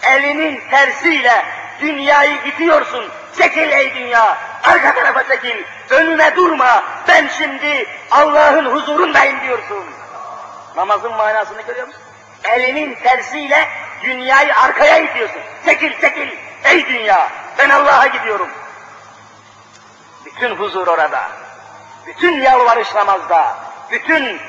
Elinin 0.03 0.61
tersiyle 0.69 1.45
dünyayı 1.79 2.35
itiyorsun. 2.45 3.11
Çekil 3.37 3.71
ey 3.71 3.95
dünya, 3.95 4.37
arka 4.63 4.93
tarafa 4.95 5.23
çekil, 5.23 5.63
önüne 5.89 6.35
durma, 6.35 6.83
ben 7.07 7.27
şimdi 7.27 7.87
Allah'ın 8.11 8.65
huzurundayım 8.65 9.41
diyorsun. 9.41 9.85
Namazın 10.75 11.13
manasını 11.13 11.61
görüyor 11.61 11.87
musun? 11.87 12.01
Elinin 12.43 12.95
tersiyle 12.95 13.69
dünyayı 14.03 14.55
arkaya 14.55 14.97
itiyorsun. 14.97 15.41
Çekil 15.65 16.01
çekil 16.01 16.29
ey 16.63 16.85
dünya, 16.85 17.29
ben 17.57 17.69
Allah'a 17.69 18.07
gidiyorum. 18.07 18.49
Bütün 20.25 20.55
huzur 20.55 20.87
orada. 20.87 21.21
Bütün 22.07 22.41
yalvarış 22.41 22.95
namazda. 22.95 23.55
Bütün 23.93 24.41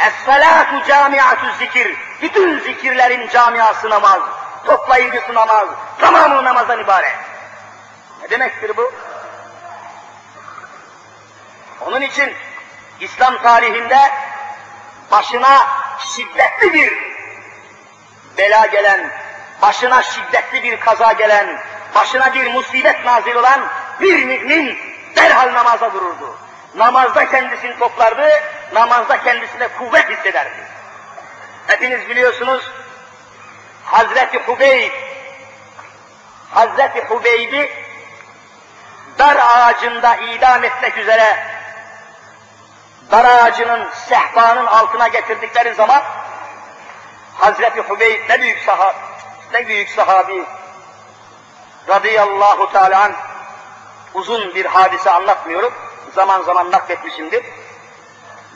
Es-salatu 0.00 0.88
camiatü 0.88 1.46
zikir. 1.58 1.96
Bütün 2.22 2.58
zikirlerin 2.58 3.28
camiası 3.28 3.90
namaz. 3.90 4.20
Toplayıcısı 4.66 5.34
namaz. 5.34 5.68
Tamamı 6.00 6.44
namazdan 6.44 6.78
ibaret. 6.80 7.16
Ne 8.22 8.30
demektir 8.30 8.76
bu? 8.76 8.92
Onun 11.80 12.00
için 12.00 12.34
İslam 13.00 13.42
tarihinde 13.42 14.10
başına 15.10 15.66
şiddetli 15.98 16.72
bir 16.72 16.92
bela 18.38 18.66
gelen, 18.66 19.10
başına 19.62 20.02
şiddetli 20.02 20.62
bir 20.62 20.80
kaza 20.80 21.12
gelen, 21.12 21.62
başına 21.94 22.34
bir 22.34 22.52
musibet 22.52 23.04
nazil 23.04 23.34
olan 23.34 23.60
bir 24.00 24.24
mümin 24.24 24.78
derhal 25.16 25.54
namaza 25.54 25.92
dururdu. 25.92 26.38
Namazda 26.74 27.30
kendisini 27.30 27.78
toplardı, 27.78 28.30
namazda 28.72 29.22
kendisine 29.22 29.68
kuvvet 29.68 30.10
hissederdi. 30.10 30.66
Hepiniz 31.66 32.08
biliyorsunuz, 32.08 32.70
Hazreti 33.84 34.38
Hubeyb, 34.38 34.92
Hazreti 36.50 37.04
Hubeyb'i 37.04 37.72
dar 39.18 39.36
ağacında 39.36 40.16
idam 40.16 40.64
etmek 40.64 40.98
üzere 40.98 41.36
dar 43.10 43.24
ağacının 43.24 43.88
sehpanın 44.08 44.66
altına 44.66 45.08
getirdikleri 45.08 45.74
zaman 45.74 46.02
Hazreti 47.38 47.80
Hubeyb 47.80 48.30
ne 48.30 48.40
büyük 48.40 48.62
sahabi, 48.62 48.96
ne 49.52 49.68
büyük 49.68 49.88
sahabi 49.88 50.44
radıyallahu 51.88 52.72
teala 52.72 53.12
uzun 54.14 54.54
bir 54.54 54.64
hadise 54.64 55.10
anlatmıyorum. 55.10 55.89
Zaman 56.14 56.42
zaman 56.42 56.70
nakletmişimdir. 56.70 57.44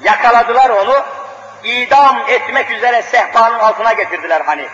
Yakaladılar 0.03 0.71
onu, 0.71 1.05
idam 1.65 2.23
etmek 2.29 2.71
üzere 2.71 3.03
sehpanın 3.03 3.59
altına 3.59 3.93
getirdiler 3.93 4.41
hani. 4.41 4.69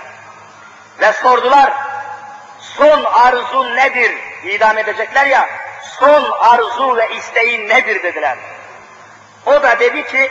Ve 1.00 1.12
sordular, 1.12 1.72
son 2.58 3.04
arzun 3.04 3.76
nedir? 3.76 4.12
İdam 4.44 4.78
edecekler 4.78 5.26
ya, 5.26 5.48
son 5.82 6.30
arzu 6.30 6.96
ve 6.96 7.14
isteğin 7.14 7.68
nedir 7.68 8.02
dediler. 8.02 8.38
O 9.46 9.52
da 9.52 9.80
dedi 9.80 10.04
ki, 10.04 10.30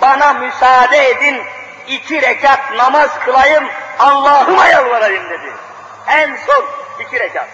bana 0.00 0.32
müsaade 0.32 1.08
edin, 1.08 1.42
iki 1.88 2.22
rekat 2.22 2.70
namaz 2.76 3.10
kılayım, 3.24 3.68
Allah'ıma 3.98 4.66
yalvarayım 4.66 5.30
dedi. 5.30 5.52
En 6.08 6.36
son 6.46 6.64
iki 7.00 7.20
rekat. 7.20 7.48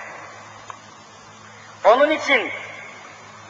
Onun 1.85 2.11
için 2.11 2.53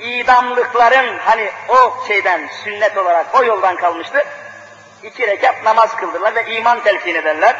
idamlıkların 0.00 1.18
hani 1.18 1.50
o 1.68 2.06
şeyden 2.08 2.48
sünnet 2.64 2.96
olarak 2.96 3.26
o 3.34 3.44
yoldan 3.44 3.76
kalmıştı. 3.76 4.24
İki 5.02 5.26
rekat 5.26 5.64
namaz 5.64 5.96
kıldırırlar 5.96 6.34
ve 6.34 6.54
iman 6.54 6.82
telkin 6.82 7.14
ederler. 7.14 7.56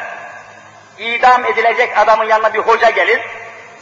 İdam 0.97 1.45
edilecek 1.45 1.97
adamın 1.97 2.25
yanına 2.25 2.53
bir 2.53 2.59
hoca 2.59 2.89
gelir. 2.89 3.21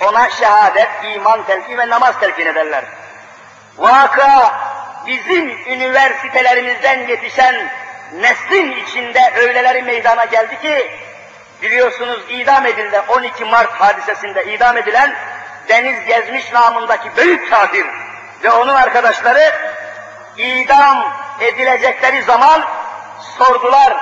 Ona 0.01 0.29
şehadet, 0.29 0.89
iman 1.15 1.43
telkin 1.43 1.77
ve 1.77 1.89
namaz 1.89 2.19
telkin 2.19 2.45
ederler. 2.45 2.83
Vaka 3.77 4.59
bizim 5.07 5.49
üniversitelerimizden 5.49 7.07
yetişen 7.07 7.69
neslin 8.13 8.71
içinde 8.71 9.33
öyleleri 9.35 9.81
meydana 9.81 10.25
geldi 10.25 10.61
ki 10.61 10.91
biliyorsunuz 11.61 12.21
idam 12.29 12.65
edilen 12.65 13.03
12 13.07 13.45
Mart 13.45 13.71
hadisesinde 13.71 14.53
idam 14.53 14.77
edilen 14.77 15.15
Deniz 15.69 16.05
Gezmiş 16.05 16.53
namındaki 16.53 17.17
büyük 17.17 17.49
kafir 17.49 17.85
ve 18.43 18.51
onun 18.51 18.73
arkadaşları 18.73 19.51
idam 20.37 21.13
edilecekleri 21.39 22.23
zaman 22.23 22.63
sordular 23.37 23.97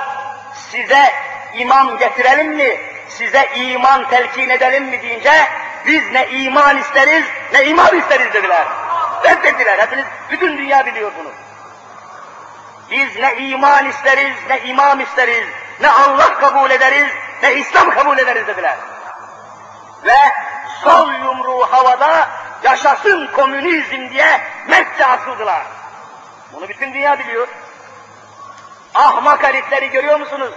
size 0.54 1.12
imam 1.54 1.98
getirelim 1.98 2.52
mi, 2.52 2.80
size 3.08 3.48
iman 3.54 4.08
telkin 4.08 4.48
edelim 4.48 4.84
mi 4.84 5.02
deyince 5.02 5.48
biz 5.86 6.10
ne 6.12 6.28
iman 6.28 6.76
isteriz 6.76 7.24
ne 7.52 7.64
imam 7.64 7.98
isteriz 7.98 8.32
dediler. 8.32 8.66
Reddettiler. 9.24 9.78
Hepiniz, 9.78 10.04
bütün 10.30 10.58
dünya 10.58 10.86
biliyor 10.86 11.12
bunu. 11.18 11.30
Biz 12.90 13.16
ne 13.16 13.36
iman 13.36 13.86
isteriz, 13.86 14.36
ne 14.48 14.60
imam 14.60 15.00
isteriz, 15.00 15.46
ne 15.80 15.90
Allah 15.90 16.34
kabul 16.40 16.70
ederiz, 16.70 17.12
ne 17.42 17.54
İslam 17.54 17.90
kabul 17.90 18.18
ederiz 18.18 18.46
dediler. 18.46 18.76
Ve 20.04 20.18
sol 20.84 21.12
yumruğu 21.12 21.66
havada 21.70 22.28
yaşasın 22.62 23.26
komünizm 23.26 24.10
diye 24.10 24.40
Mekke 24.68 25.06
asıldılar. 25.06 25.62
Bunu 26.52 26.68
bütün 26.68 26.94
dünya 26.94 27.18
biliyor. 27.18 27.48
Ahmak 28.94 29.42
herifleri 29.42 29.90
görüyor 29.90 30.20
musunuz? 30.20 30.50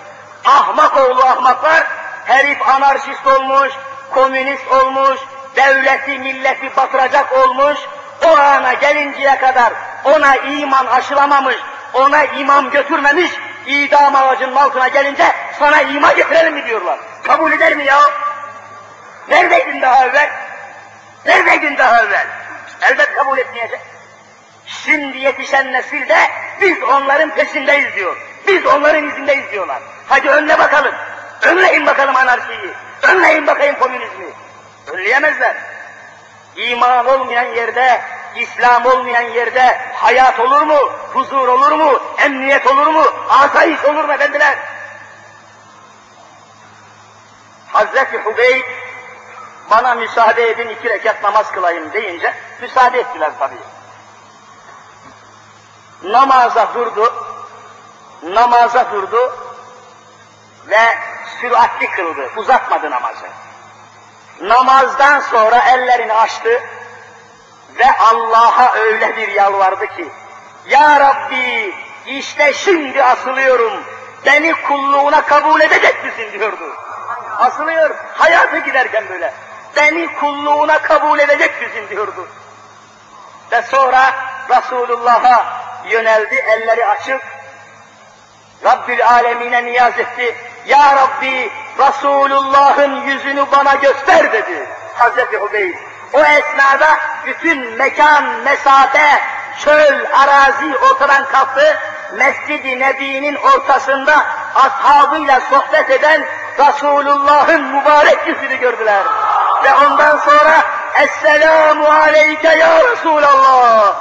Ahmak 0.46 0.98
oğlu 0.98 1.26
ahmaklar, 1.26 1.88
herif 2.26 2.70
anarşist 2.70 3.28
olmuş, 3.28 3.74
komünist 4.12 4.72
olmuş, 4.72 5.20
devleti 5.56 6.20
milleti 6.20 6.76
batıracak 6.76 7.34
olmuş, 7.34 7.80
o 8.26 8.38
ana 8.38 8.74
gelinceye 8.74 9.38
kadar 9.38 9.74
ona 10.04 10.36
iman 10.36 10.86
aşılamamış, 10.86 11.56
ona 11.94 12.24
imam 12.24 12.70
götürmemiş, 12.70 13.32
idam 13.66 14.16
ağacının 14.16 14.56
altına 14.56 14.88
gelince 14.88 15.26
sana 15.60 15.82
iman 15.82 16.16
getirelim 16.16 16.54
mi 16.54 16.66
diyorlar. 16.66 17.00
Kabul 17.24 17.52
eder 17.52 17.76
mi 17.76 17.86
ya? 17.86 18.00
Neredeydin 19.30 19.82
daha 19.82 20.06
evvel? 20.06 20.45
Neredeydin 21.26 21.78
daha 21.78 22.04
evvel? 22.04 22.28
Elbet 22.82 23.16
kabul 23.16 23.38
etmeyecek. 23.38 23.80
Şimdi 24.66 25.18
yetişen 25.18 25.74
nesil 25.74 26.10
de 26.10 26.18
biz 26.62 26.84
onların 26.84 27.36
peşindeyiz 27.36 27.96
diyor. 27.96 28.18
Biz 28.48 28.66
onların 28.66 29.10
izindeyiz 29.10 29.52
diyorlar. 29.52 29.82
Hadi 30.08 30.30
önle 30.30 30.60
bakalım. 30.60 30.96
Önleyin 31.42 31.86
bakalım 31.86 32.16
anarşiyi. 32.16 32.74
Önleyin 33.02 33.48
bakayım 33.48 33.76
komünizmi. 33.80 34.26
Önleyemezler. 34.88 35.56
İman 36.56 37.06
olmayan 37.06 37.56
yerde, 37.56 38.02
İslam 38.36 38.86
olmayan 38.86 39.22
yerde 39.22 39.82
hayat 39.94 40.40
olur 40.40 40.62
mu? 40.62 40.92
Huzur 41.14 41.48
olur 41.48 41.72
mu? 41.72 42.02
Emniyet 42.18 42.68
olur 42.68 42.88
mu? 42.88 43.06
Asayiş 43.30 43.86
olur 43.86 44.04
mu 44.04 44.14
efendiler? 44.14 44.58
Hazreti 47.68 48.18
Hubeyb 48.18 48.64
bana 49.72 49.96
müsaade 49.96 50.50
edin 50.50 50.70
iki 50.70 50.90
rekat 50.90 51.24
namaz 51.24 51.52
kılayım 51.52 51.94
deyince 51.94 52.34
müsaade 52.62 53.00
ettiler 53.00 53.32
tabii. 53.40 53.56
Namaza 56.04 56.74
durdu, 56.74 57.14
namaza 58.24 58.92
durdu 58.92 59.38
ve 60.68 60.98
süratli 61.42 61.92
kıldı, 61.92 62.30
uzatmadı 62.36 62.92
namazı. 62.92 63.26
Namazdan 64.42 65.20
sonra 65.20 65.60
ellerini 65.60 66.14
açtı 66.14 66.62
ve 67.80 67.92
Allah'a 68.00 68.74
öyle 68.74 69.18
bir 69.18 69.28
yalvardı 69.28 69.88
ki, 69.88 70.12
Ya 70.70 71.00
Rabbi 71.00 71.76
işte 72.06 72.54
şimdi 72.54 73.04
asılıyorum, 73.04 73.84
beni 74.26 74.54
kulluğuna 74.54 75.22
kabul 75.22 75.62
edecek 75.62 76.06
misin 76.06 76.40
diyordu. 76.40 76.76
Asılıyor, 77.40 77.96
hayatı 78.14 78.58
giderken 78.58 79.10
böyle. 79.10 79.34
Beni 79.76 80.14
kulluğuna 80.14 80.80
kabul 80.80 81.20
edecek 81.20 81.62
misin 81.62 81.90
diyordu. 81.90 82.28
Ve 83.52 83.62
sonra 83.62 84.12
Resulullah'a 84.50 85.46
yöneldi, 85.90 86.36
elleri 86.36 86.86
açık, 86.86 87.22
Rabbül 88.66 89.08
Alemine 89.08 89.66
niyaz 89.66 90.00
etti. 90.00 90.36
Ya 90.66 90.96
Rabbi, 90.96 91.52
Resulullah'ın 91.80 93.02
yüzünü 93.02 93.46
bana 93.52 93.76
göster 93.76 94.34
dedi 94.34 94.70
Hazreti 94.96 95.38
Hubeyb. 95.38 95.76
O 96.14 96.20
esnada 96.20 96.98
bütün 97.26 97.78
mekan, 97.78 98.24
mesafe, 98.26 99.22
çöl, 99.64 100.06
arazi 100.14 100.78
ortadan 100.78 101.26
kalktı. 101.26 101.78
Mescid-i 102.14 102.80
Nebi'nin 102.80 103.36
ortasında 103.36 104.26
ashabıyla 104.56 105.40
sohbet 105.40 105.90
eden 105.90 106.26
Resulullah'ın 106.60 107.64
mübarek 107.64 108.28
yüzünü 108.28 108.56
gördüler. 108.56 109.04
Ve 109.66 109.74
ondan 109.74 110.18
sonra 110.18 110.64
Esselamu 111.02 111.88
aleyke 111.88 112.48
ya 112.48 112.84
Resulallah. 112.92 113.96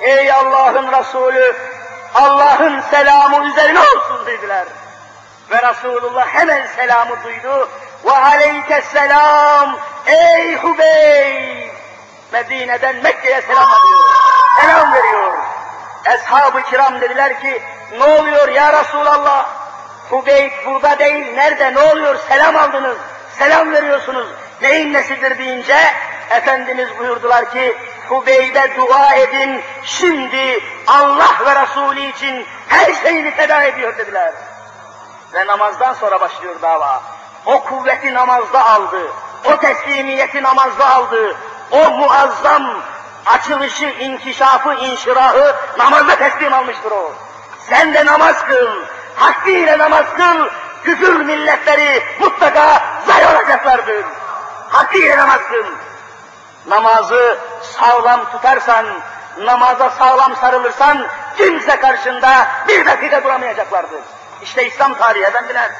Ey 0.00 0.32
Allah'ın 0.32 0.92
Resulü, 0.92 1.56
Allah'ın 2.14 2.80
selamı 2.80 3.46
üzerine 3.46 3.80
olsun 3.80 4.26
dediler. 4.26 4.64
Ve 5.50 5.68
Resulullah 5.68 6.26
hemen 6.26 6.66
selamı 6.66 7.24
duydu. 7.24 7.68
Ve 8.04 8.10
aleyke 8.12 8.82
selam 8.82 9.76
ey 10.06 10.56
Hubeyb. 10.56 11.70
Medine'den 12.32 12.96
Mekke'ye 12.96 13.42
selam 13.42 13.72
alıyor. 13.72 14.00
Selam 14.60 14.92
veriyor. 14.92 15.38
Eshab-ı 16.04 16.62
kiram 16.62 17.00
dediler 17.00 17.40
ki 17.40 17.62
ne 17.98 18.04
oluyor 18.04 18.48
ya 18.48 18.72
Resulallah? 18.80 19.48
Hubeyb 20.10 20.52
burada 20.66 20.98
değil, 20.98 21.34
nerede, 21.34 21.74
ne 21.74 21.80
oluyor? 21.80 22.18
Selam 22.28 22.56
aldınız, 22.56 22.96
selam 23.38 23.72
veriyorsunuz. 23.72 24.26
Neyin 24.62 24.92
nesidir 24.92 25.38
deyince, 25.38 25.76
Efendimiz 26.30 26.88
buyurdular 26.98 27.50
ki, 27.50 27.76
Hubeyb'e 28.08 28.76
dua 28.76 29.14
edin, 29.14 29.60
şimdi 29.84 30.60
Allah 30.86 31.30
ve 31.46 31.62
Resulü 31.62 32.00
için 32.00 32.46
her 32.68 32.94
şeyini 32.94 33.30
feda 33.30 33.62
ediyor 33.62 33.98
dediler. 33.98 34.32
Ve 35.32 35.46
namazdan 35.46 35.92
sonra 35.92 36.20
başlıyor 36.20 36.54
dava. 36.62 37.02
O 37.46 37.64
kuvveti 37.64 38.14
namazda 38.14 38.66
aldı, 38.66 39.12
o 39.44 39.56
teslimiyeti 39.56 40.42
namazda 40.42 40.90
aldı, 40.94 41.36
o 41.70 41.90
muazzam 41.90 42.82
açılışı, 43.26 43.86
inkişafı, 43.86 44.74
inşirahı 44.74 45.56
namazda 45.78 46.16
teslim 46.16 46.52
almıştır 46.52 46.90
o. 46.90 47.12
Sen 47.68 47.94
de 47.94 48.06
namaz 48.06 48.46
kıl, 48.46 48.84
hakkıyla 49.16 49.78
namaz 49.78 50.06
kıl, 50.16 50.48
küfür 50.84 51.20
milletleri 51.20 52.02
mutlaka 52.20 52.82
zay 53.06 53.26
olacaklardır. 53.26 54.04
Hakkıyla 54.70 55.16
namaz 55.18 55.40
kıl. 55.48 55.64
Namazı 56.66 57.38
sağlam 57.62 58.30
tutarsan, 58.30 58.86
namaza 59.38 59.90
sağlam 59.90 60.36
sarılırsan, 60.36 61.06
kimse 61.36 61.80
karşında 61.80 62.46
bir 62.68 62.86
dakika 62.86 63.24
duramayacaklardır. 63.24 64.00
İşte 64.42 64.66
İslam 64.66 64.94
tarihi 64.94 65.24
efendiler. 65.24 65.70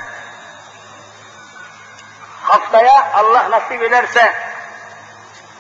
Haftaya 2.43 3.13
Allah 3.15 3.51
nasip 3.51 3.83
ederse, 3.83 4.35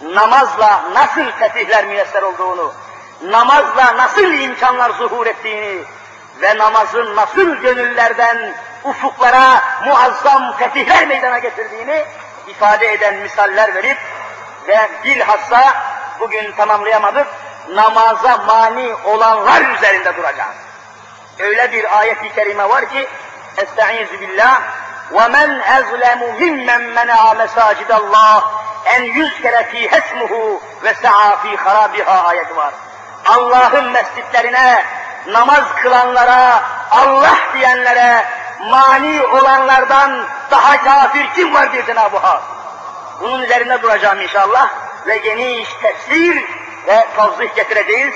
namazla 0.03 0.83
nasıl 0.95 1.33
fetihler 1.33 1.87
müyesser 1.87 2.23
olduğunu, 2.23 2.73
namazla 3.23 3.97
nasıl 3.97 4.33
imkanlar 4.33 4.91
zuhur 4.91 5.27
ettiğini 5.27 5.85
ve 6.43 6.59
namazın 6.59 7.17
nasıl 7.17 7.55
gönüllerden 7.55 8.55
ufuklara 8.85 9.63
muazzam 9.87 10.57
fetihler 10.57 11.07
meydana 11.07 11.39
getirdiğini 11.39 12.05
ifade 12.48 12.94
eden 12.94 13.16
misaller 13.16 13.76
verip 13.76 13.98
ve 14.68 14.90
bilhassa 15.04 15.74
bugün 16.20 16.52
tamamlayamadık, 16.52 17.28
namaza 17.70 18.38
mani 18.38 18.96
olanlar 19.06 19.62
üzerinde 19.76 20.18
duracağız. 20.18 20.56
Öyle 21.40 21.72
bir 21.72 22.00
ayet-i 22.00 22.36
kerime 22.36 22.70
var 22.70 22.90
ki, 22.90 23.08
Estaizu 23.58 24.22
billah, 24.22 24.62
وَمَنْ 25.12 25.62
أَظْلَمُ 25.62 26.20
مِمَّنْ 26.42 26.82
مَنَعَ 26.98 27.22
مَسَاجِدَ 27.42 27.90
اللّٰهِ 27.90 28.42
en 28.86 29.04
yüz 29.04 29.42
kere 29.42 29.64
fi 29.64 29.92
hesmuhu 29.92 30.62
ve 30.84 30.94
sa'a 30.94 31.38
fi 31.38 31.58
harabiha 31.58 32.28
ayeti 32.28 32.56
var. 32.56 32.74
Allah'ın 33.26 33.92
mescitlerine, 33.92 34.84
namaz 35.28 35.64
kılanlara, 35.82 36.62
Allah 36.92 37.38
diyenlere, 37.54 38.26
mani 38.69 39.27
olanlardan 39.27 40.27
daha 40.51 40.83
kafir 40.85 41.27
kim 41.35 41.55
var 41.55 41.73
diye 41.73 41.87
Cenab-ı 41.87 42.17
Hak. 42.17 42.43
Bunun 43.21 43.43
üzerine 43.43 43.83
duracağım 43.83 44.21
inşallah 44.21 44.69
ve 45.07 45.17
geniş 45.17 45.69
tefsir 45.83 46.45
ve 46.87 47.07
tavzih 47.17 47.55
getireceğiz. 47.55 48.15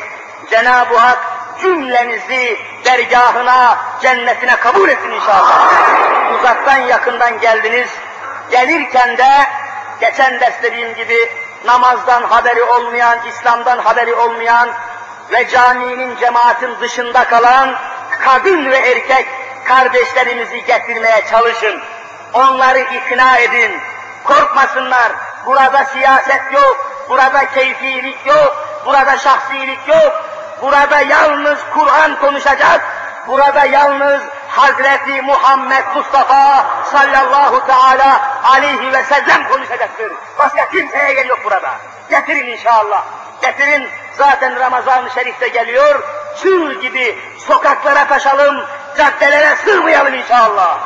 Cenab-ı 0.50 0.96
Hak 0.96 1.18
cümlenizi 1.60 2.58
dergahına, 2.84 3.78
cennetine 4.02 4.56
kabul 4.56 4.88
etsin 4.88 5.10
inşallah. 5.10 5.72
Uzaktan 6.38 6.76
yakından 6.76 7.40
geldiniz. 7.40 7.90
Gelirken 8.50 9.18
de 9.18 9.46
geçen 10.00 10.40
ders 10.40 10.62
dediğim 10.62 10.94
gibi 10.94 11.30
namazdan 11.64 12.22
haberi 12.22 12.62
olmayan, 12.62 13.18
İslam'dan 13.28 13.78
haberi 13.78 14.14
olmayan 14.14 14.70
ve 15.32 15.48
caminin 15.48 16.16
cemaatin 16.16 16.80
dışında 16.80 17.24
kalan 17.24 17.74
kadın 18.24 18.70
ve 18.70 18.76
erkek 18.76 19.26
kardeşlerimizi 19.64 20.64
getirmeye 20.64 21.24
çalışın. 21.30 21.80
Onları 22.32 22.78
ikna 22.78 23.38
edin. 23.38 23.80
Korkmasınlar. 24.24 25.12
Burada 25.46 25.84
siyaset 25.84 26.52
yok, 26.52 26.90
burada 27.08 27.50
keyfilik 27.50 28.26
yok, 28.26 28.66
burada 28.86 29.18
şahsilik 29.18 29.88
yok. 29.88 30.24
Burada 30.62 31.00
yalnız 31.00 31.58
Kur'an 31.74 32.20
konuşacak. 32.20 32.80
Burada 33.28 33.64
yalnız 33.64 34.22
Hazreti 34.48 35.22
Muhammed 35.22 35.84
Mustafa 35.94 36.66
sallallahu 36.92 37.66
teala 37.66 38.20
aleyhi 38.44 38.92
ve 38.92 39.04
sellem 39.04 39.48
konuşacaktır. 39.48 40.12
Başka 40.38 40.68
kimseye 40.70 41.12
yer 41.14 41.26
yok 41.26 41.38
burada. 41.44 41.74
Getirin 42.10 42.46
inşallah. 42.46 43.04
Getirin 43.42 43.88
zaten 44.18 44.60
Ramazan-ı 44.60 45.10
Şerif'te 45.10 45.48
geliyor. 45.48 46.02
Çığ 46.42 46.72
gibi 46.80 47.18
sokaklara 47.38 48.06
taşalım, 48.08 48.64
caddelere 48.98 49.56
sığmayalım 49.56 50.14
inşallah. 50.14 50.78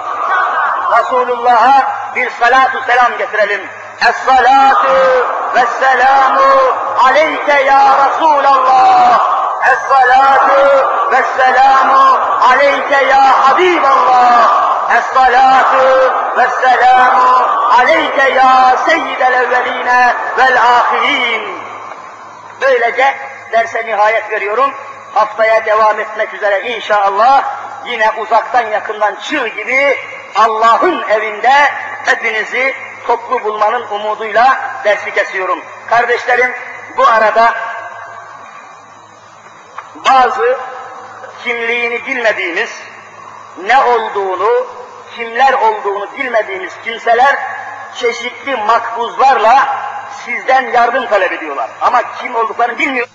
Resulullah'a 0.99 1.93
bir 2.17 2.31
salatu 2.31 2.79
selam 2.87 3.19
getirelim. 3.19 3.61
Es-salatu 4.01 4.95
ve 5.55 5.67
selamu 5.81 6.77
aleyke 7.05 7.63
ya 7.63 8.09
Resulallah. 8.09 9.21
Es-salatu 9.73 10.89
ve 11.13 11.23
selamu 11.37 12.19
aleyke 12.51 13.05
ya 13.05 13.49
Habiballah. 13.49 14.69
Es-salatu 14.97 16.15
ve 16.37 16.47
selamu 16.63 17.47
aleyke 17.79 18.31
ya 18.31 18.77
seyyidel 18.87 19.33
evveline 19.33 20.15
vel 20.39 20.59
ahirin. 20.63 21.68
Böylece 22.61 23.15
derse 23.53 23.87
nihayet 23.87 24.31
veriyorum. 24.31 24.75
Haftaya 25.15 25.65
devam 25.67 26.01
etmek 26.01 26.35
üzere 26.35 26.61
inşallah 26.61 27.45
yine 27.87 28.11
uzaktan 28.11 28.67
yakından 28.67 29.15
çığ 29.15 29.49
gibi 29.49 29.97
Allah'ın 30.35 31.03
evinde 31.09 31.53
hepinizi 32.05 32.75
toplu 33.07 33.45
bulmanın 33.45 33.87
umuduyla 33.91 34.61
dersi 34.85 35.15
kesiyorum. 35.15 35.65
Kardeşlerim 35.87 36.55
bu 36.97 37.07
arada 37.07 37.55
bazı 39.95 40.59
kimliğini 41.45 42.07
bilmediğimiz, 42.07 42.83
ne 43.63 43.79
olduğunu, 43.79 44.67
kimler 45.17 45.53
olduğunu 45.53 46.09
bilmediğimiz 46.19 46.73
kimseler 46.85 47.37
çeşitli 47.95 48.57
makbuzlarla 48.57 49.88
sizden 50.25 50.73
yardım 50.73 51.07
talep 51.07 51.33
ediyorlar. 51.33 51.71
Ama 51.81 52.03
kim 52.23 52.37
olduklarını 52.37 52.79
bilmiyor. 52.79 53.07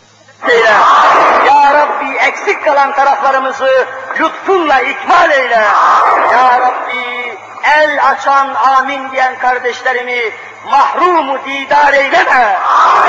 Ya 1.46 1.74
Rabbi 1.74 2.18
eksik 2.18 2.66
kalan 2.66 2.96
taraflarımızı 2.96 3.88
lütfunla 4.20 4.82
ikmal 4.82 5.32
eyle. 5.32 5.62
Ya 6.32 6.60
Rabbi 6.60 7.38
el 7.64 8.08
açan 8.08 8.54
amin 8.54 9.12
diyen 9.12 9.38
kardeşlerimi 9.40 10.32
mahrumu 10.72 11.46
didar 11.46 11.94
eyleme. 11.94 12.60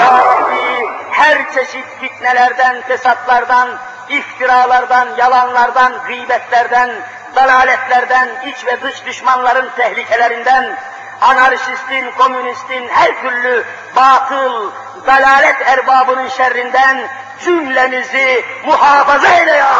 Ya 0.00 0.24
Rabbi 0.24 0.88
her 1.10 1.52
çeşit 1.54 1.84
fitnelerden, 2.00 2.82
fesatlardan, 2.82 3.68
iftiralardan, 4.08 5.08
yalanlardan, 5.18 5.92
gıybetlerden, 6.06 6.90
dalaletlerden, 7.36 8.28
iç 8.46 8.66
ve 8.66 8.82
dış 8.82 9.06
düşmanların 9.06 9.70
tehlikelerinden, 9.76 10.76
anarşistin, 11.24 12.10
komünistin, 12.18 12.88
her 12.88 13.20
türlü 13.20 13.64
batıl, 13.96 14.70
dalalet 15.06 15.68
erbabının 15.68 16.28
şerrinden 16.28 17.08
cümlemizi 17.44 18.44
muhafaza 18.66 19.28
eyle 19.28 19.50
ya. 19.52 19.72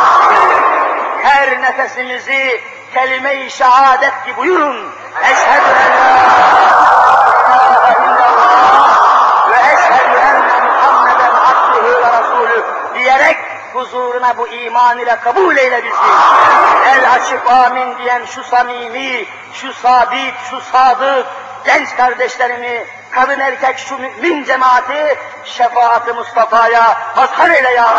Her 1.22 1.62
nefesimizi 1.62 2.61
kelime-i 2.95 3.51
şehadet 3.51 4.24
gibi 4.26 4.36
buyurun. 4.36 4.95
Eşhedü 5.22 5.70
en 5.84 5.99
la 5.99 6.24
ilahe 7.70 8.05
illallah 8.05 9.49
ve 9.51 9.57
eşhedü 9.57 10.16
enne 10.18 10.61
Muhammeden 10.64 11.34
abduhu 11.34 12.03
ve 12.03 12.09
rasulü 12.09 12.64
diyerek 12.95 13.36
huzuruna 13.74 14.36
bu 14.38 14.48
iman 14.48 14.98
ile 14.98 15.16
kabul 15.16 15.56
eyle 15.56 15.84
bizi. 15.84 15.96
El 16.86 17.12
açıp 17.12 17.50
amin 17.50 17.98
diyen 17.98 18.24
şu 18.24 18.44
samimi, 18.44 19.26
şu 19.52 19.72
sabit, 19.72 20.34
şu 20.50 20.60
sadık, 20.60 21.26
genç 21.64 21.96
kardeşlerimi, 21.96 22.84
kadın 23.10 23.40
erkek 23.40 23.78
şu 23.78 23.98
mümin 23.98 24.44
cemaati 24.44 25.18
şefaat-i 25.44 26.12
Mustafa'ya 26.12 26.98
mazhar 27.16 27.50
eyle 27.50 27.70
ya. 27.70 27.94